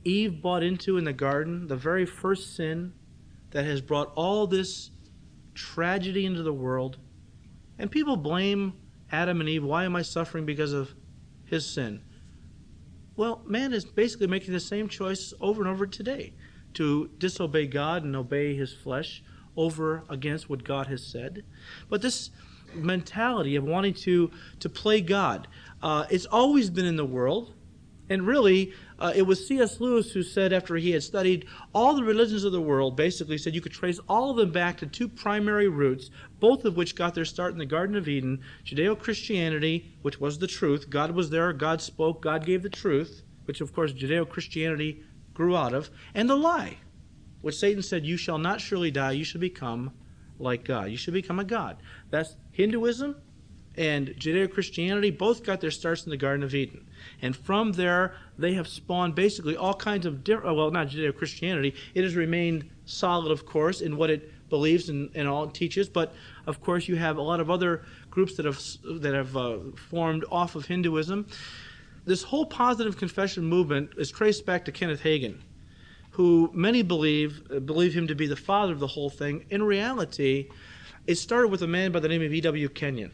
[0.03, 1.67] Eve bought into in the garden?
[1.67, 2.93] The very first sin
[3.49, 4.91] that has brought all this
[5.55, 6.99] tragedy into the world?
[7.82, 8.73] And people blame
[9.11, 9.63] Adam and Eve.
[9.63, 10.93] Why am I suffering because of
[11.45, 12.03] his sin?
[13.15, 16.34] Well, man is basically making the same choice over and over today
[16.75, 19.23] to disobey God and obey his flesh
[19.57, 21.43] over against what God has said.
[21.89, 22.29] But this
[22.75, 24.29] mentality of wanting to,
[24.59, 25.47] to play God,
[25.82, 27.55] uh, it's always been in the world.
[28.12, 29.80] And really, uh, it was C.S.
[29.80, 33.55] Lewis who said, after he had studied all the religions of the world, basically said
[33.55, 36.09] you could trace all of them back to two primary roots,
[36.41, 40.39] both of which got their start in the Garden of Eden Judeo Christianity, which was
[40.39, 40.89] the truth.
[40.89, 45.55] God was there, God spoke, God gave the truth, which of course Judeo Christianity grew
[45.55, 46.80] out of, and the lie,
[47.39, 49.93] which Satan said, You shall not surely die, you shall become
[50.38, 50.91] like God.
[50.91, 51.78] You should become a God.
[52.09, 53.16] That's Hinduism
[53.78, 56.88] and Judeo Christianity both got their starts in the Garden of Eden.
[57.22, 61.76] And from there, they have spawned basically all kinds of different, well, not Judeo Christianity.
[61.93, 65.88] It has remained solid, of course, in what it believes and, and all it teaches.
[65.88, 66.13] But
[66.45, 68.61] of course, you have a lot of other groups that have,
[69.01, 69.57] that have uh,
[69.89, 71.28] formed off of Hinduism.
[72.03, 75.39] This whole positive confession movement is traced back to Kenneth Hagin,
[76.09, 79.45] who many believe believe him to be the father of the whole thing.
[79.51, 80.49] In reality,
[81.05, 82.69] it started with a man by the name of E.W.
[82.69, 83.11] Kenyon.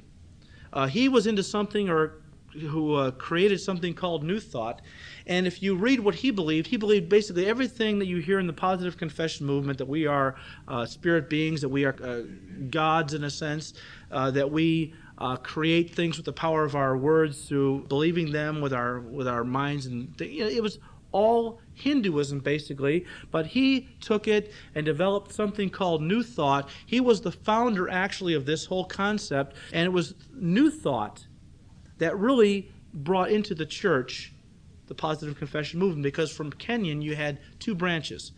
[0.74, 2.22] Uh, he was into something or
[2.53, 4.82] who uh, created something called New Thought.
[5.26, 8.47] And if you read what he believed, he believed basically everything that you hear in
[8.47, 10.36] the positive confession movement that we are
[10.68, 12.22] uh, spirit beings, that we are uh,
[12.70, 13.74] gods in a sense,
[14.11, 18.61] uh, that we uh, create things with the power of our words through believing them
[18.61, 20.80] with our with our minds, and th- you know, it was
[21.11, 26.69] all Hinduism basically, but he took it and developed something called New Thought.
[26.86, 31.28] He was the founder actually of this whole concept, and it was New Thought
[31.99, 34.34] that really brought into the church
[34.88, 38.32] the positive confession movement because from Kenyon you had two branches.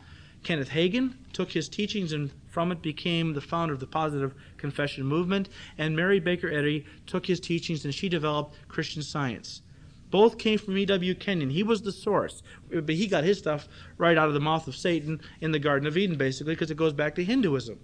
[0.44, 5.06] Kenneth Hagin took his teachings and from it became the founder of the positive confession
[5.06, 9.62] movement, and Mary Baker Eddy took his teachings and she developed Christian science.
[10.10, 11.16] Both came from E.W.
[11.16, 11.52] Kenyon.
[11.52, 12.42] He was the source.
[12.70, 15.88] But he got his stuff right out of the mouth of Satan in the Garden
[15.88, 17.80] of Eden, basically, because it goes back to Hinduism.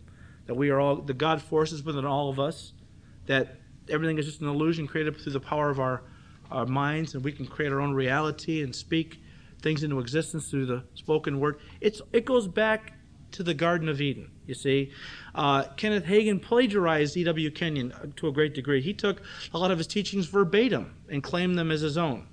[0.48, 2.74] That we are all, the God forces within all of us,
[3.28, 3.58] that
[3.90, 6.04] everything is just an illusion created through the power of our,
[6.52, 9.22] our minds, and we can create our own reality and speak
[9.62, 11.60] things into existence through the spoken word.
[11.82, 12.94] It's, it goes back
[13.36, 14.92] to the Garden of Eden, you see.
[15.34, 17.52] Uh, Kenneth Hagin plagiarized E.W.
[17.52, 18.82] Kenyon to a great degree.
[18.82, 19.22] He took
[19.54, 22.28] a lot of his teachings verbatim and claimed them as his own.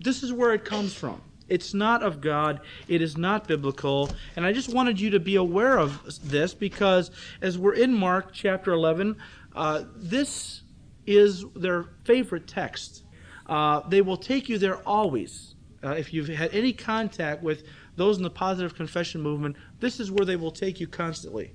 [0.00, 1.20] This is where it comes from.
[1.48, 2.60] It's not of God.
[2.88, 4.10] It is not biblical.
[4.36, 7.10] And I just wanted you to be aware of this because
[7.42, 9.16] as we're in Mark chapter 11,
[9.54, 10.62] uh, this
[11.06, 13.04] is their favorite text.
[13.46, 15.54] Uh, they will take you there always.
[15.82, 17.64] Uh, if you've had any contact with
[17.96, 21.52] those in the positive confession movement, this is where they will take you constantly.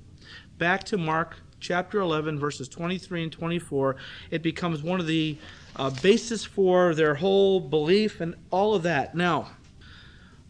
[0.58, 3.96] Back to Mark chapter 11, verses 23 and 24,
[4.32, 5.38] it becomes one of the
[5.76, 9.16] uh, basis for their whole belief and all of that.
[9.16, 9.50] Now,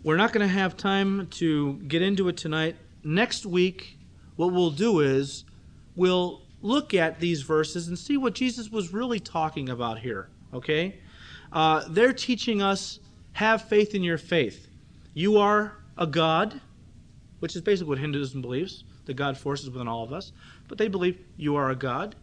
[0.03, 2.75] we're not going to have time to get into it tonight.
[3.03, 3.97] Next week,
[4.35, 5.45] what we'll do is
[5.95, 10.29] we'll look at these verses and see what Jesus was really talking about here.
[10.53, 10.99] Okay?
[11.51, 12.99] Uh, they're teaching us
[13.33, 14.67] have faith in your faith.
[15.13, 16.59] You are a God,
[17.39, 18.85] which is basically what Hinduism believes.
[19.05, 20.31] The God forces within all of us.
[20.67, 22.15] But they believe you are a God.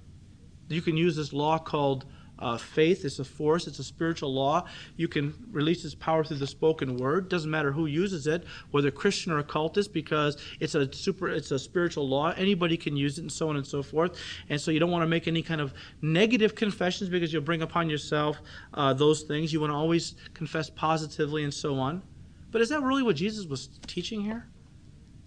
[0.68, 2.06] You can use this law called
[2.38, 3.04] uh, faith.
[3.04, 4.66] It's a force, it's a spiritual law.
[4.96, 7.28] You can release its power through the spoken word.
[7.28, 11.58] Doesn't matter who uses it, whether Christian or occultist, because it's a super it's a
[11.58, 12.32] spiritual law.
[12.36, 14.18] Anybody can use it and so on and so forth.
[14.48, 15.72] And so you don't want to make any kind of
[16.02, 18.38] negative confessions because you'll bring upon yourself
[18.74, 19.52] uh, those things.
[19.52, 22.02] You want to always confess positively and so on.
[22.50, 24.46] But is that really what Jesus was teaching here?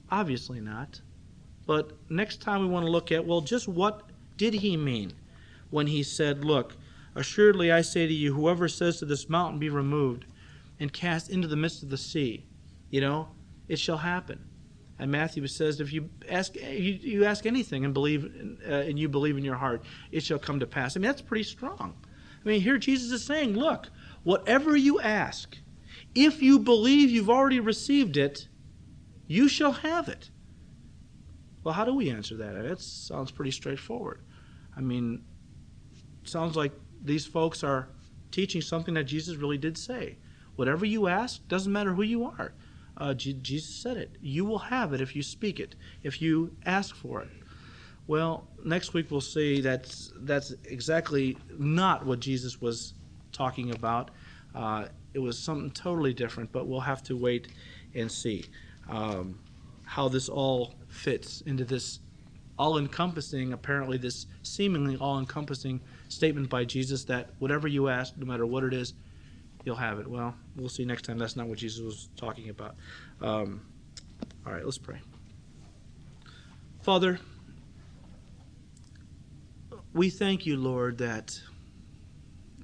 [0.09, 1.01] Obviously not.
[1.65, 5.13] But next time we want to look at, well, just what did he mean
[5.70, 6.76] when he said, Look,
[7.15, 10.26] assuredly I say to you, whoever says to this mountain, Be removed
[10.80, 12.45] and cast into the midst of the sea,
[12.89, 13.30] you know,
[13.67, 14.39] it shall happen.
[14.97, 19.07] And Matthew says, if you ask you, you ask anything and believe uh, and you
[19.07, 20.95] believe in your heart, it shall come to pass.
[20.95, 21.95] I mean, that's pretty strong.
[22.43, 23.89] I mean, here Jesus is saying, look,
[24.24, 25.57] whatever you ask,
[26.16, 28.47] if you believe you've already received it,
[29.28, 30.30] you shall have it.
[31.64, 32.53] Well, how do we answer that?
[32.53, 34.22] That sounds pretty straightforward.
[34.76, 35.24] I mean,
[36.24, 36.72] sounds like
[37.03, 37.89] these folks are
[38.32, 40.18] teaching something that Jesus really did say.
[40.55, 42.53] Whatever you ask, doesn't matter who you are.
[42.97, 44.16] Uh, Jesus said it.
[44.22, 47.30] You will have it if you speak it, if you ask for it.
[48.07, 52.93] Well, next week we'll see that's that's exactly not what Jesus was
[53.32, 54.12] talking about.
[54.53, 57.47] Uh, it was something totally different, but we'll have to wait
[57.95, 58.45] and see
[58.89, 59.39] um,
[59.86, 61.99] how this all fits into this
[62.57, 65.80] all-encompassing, apparently this seemingly all-encompassing
[66.10, 68.93] statement by Jesus that whatever you ask, no matter what it is,
[69.64, 70.07] you'll have it.
[70.07, 71.18] Well, we'll see next time.
[71.18, 72.76] That's not what Jesus was talking about.
[73.22, 73.62] Um,
[74.45, 74.99] all right, let's pray.
[76.82, 77.20] Father,
[79.93, 81.39] we thank you, Lord, that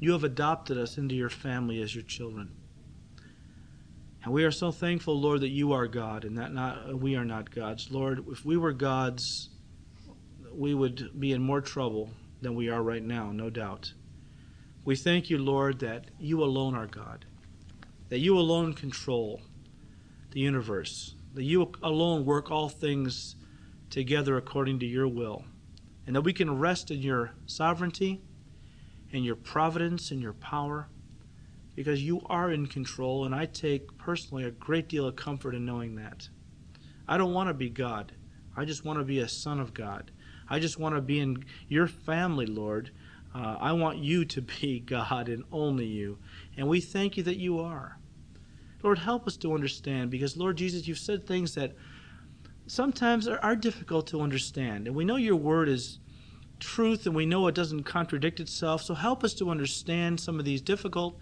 [0.05, 2.51] you have adopted us into your family as your children.
[4.23, 7.25] And we are so thankful, Lord, that you are God and that not we are
[7.25, 7.89] not gods.
[7.89, 9.49] Lord, if we were gods,
[10.53, 12.11] we would be in more trouble
[12.43, 13.93] than we are right now, no doubt.
[14.83, 17.25] We thank you, Lord, that you alone are God,
[18.09, 19.41] that you alone control
[20.29, 23.37] the universe, that you alone work all things
[23.89, 25.45] together according to your will,
[26.05, 28.21] and that we can rest in your sovereignty
[29.15, 30.89] and your providence and your power
[31.75, 35.65] because you are in control, and I take personally a great deal of comfort in
[35.65, 36.29] knowing that.
[37.07, 38.13] I don't want to be God.
[38.55, 40.11] I just want to be a son of God.
[40.49, 42.91] I just want to be in your family, Lord,
[43.33, 46.17] uh, I want you to be God and only you.
[46.57, 47.97] And we thank you that you are.
[48.83, 51.73] Lord, help us to understand because, Lord Jesus, you've said things that
[52.67, 54.87] sometimes are, are difficult to understand.
[54.87, 55.99] And we know your word is
[56.59, 58.81] truth and we know it doesn't contradict itself.
[58.81, 61.17] So help us to understand some of these difficult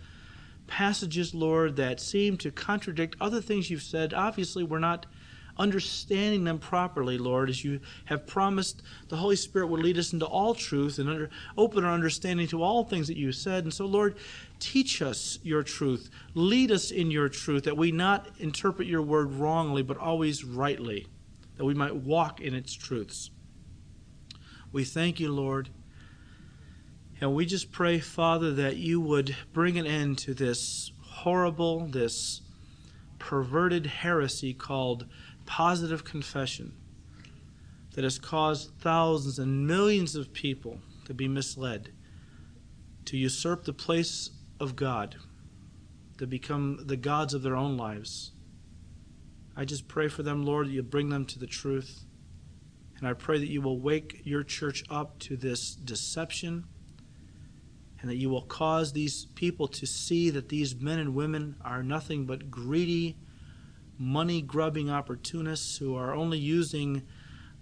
[0.67, 4.13] passages, Lord, that seem to contradict other things you've said.
[4.13, 5.05] Obviously, we're not
[5.57, 10.25] understanding them properly, Lord, as you have promised the Holy Spirit would lead us into
[10.25, 13.63] all truth and under, open our understanding to all things that you said.
[13.63, 14.17] And so, Lord,
[14.59, 16.09] teach us your truth.
[16.33, 21.07] Lead us in your truth, that we not interpret your word wrongly, but always rightly,
[21.57, 23.29] that we might walk in its truths.
[24.73, 25.69] We thank you, Lord.
[27.21, 32.41] And we just pray, Father, that you would bring an end to this horrible, this
[33.19, 35.05] perverted heresy called
[35.45, 36.73] positive confession
[37.93, 41.91] that has caused thousands and millions of people to be misled,
[43.05, 45.17] to usurp the place of God,
[46.17, 48.31] to become the gods of their own lives.
[49.55, 52.05] I just pray for them, Lord, that you bring them to the truth.
[53.03, 56.63] And I pray that you will wake your church up to this deception
[57.99, 61.83] and that you will cause these people to see that these men and women are
[61.83, 63.17] nothing but greedy
[63.97, 67.03] money grubbing opportunists who are only using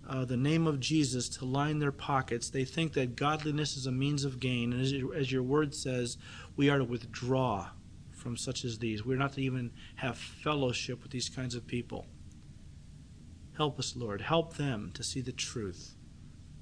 [0.07, 2.51] uh, the name of Jesus to line their pockets.
[2.51, 4.71] They think that godliness is a means of gain.
[4.73, 6.19] And as, as your word says,
[6.55, 7.71] we are to withdraw
[8.11, 9.03] from such as these.
[9.03, 12.05] We're not to even have fellowship with these kinds of people.
[13.61, 14.21] Help us, Lord.
[14.21, 15.93] Help them to see the truth.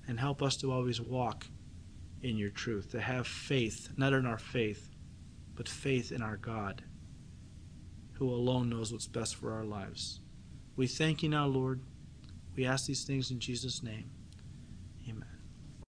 [0.06, 1.48] And help us to always walk
[2.22, 4.90] in your truth, to have faith, not in our faith,
[5.56, 6.84] but faith in our God
[8.16, 10.20] who alone knows what's best for our lives.
[10.76, 11.80] We thank you now, Lord.
[12.58, 14.12] We ask these things in Jesus' name.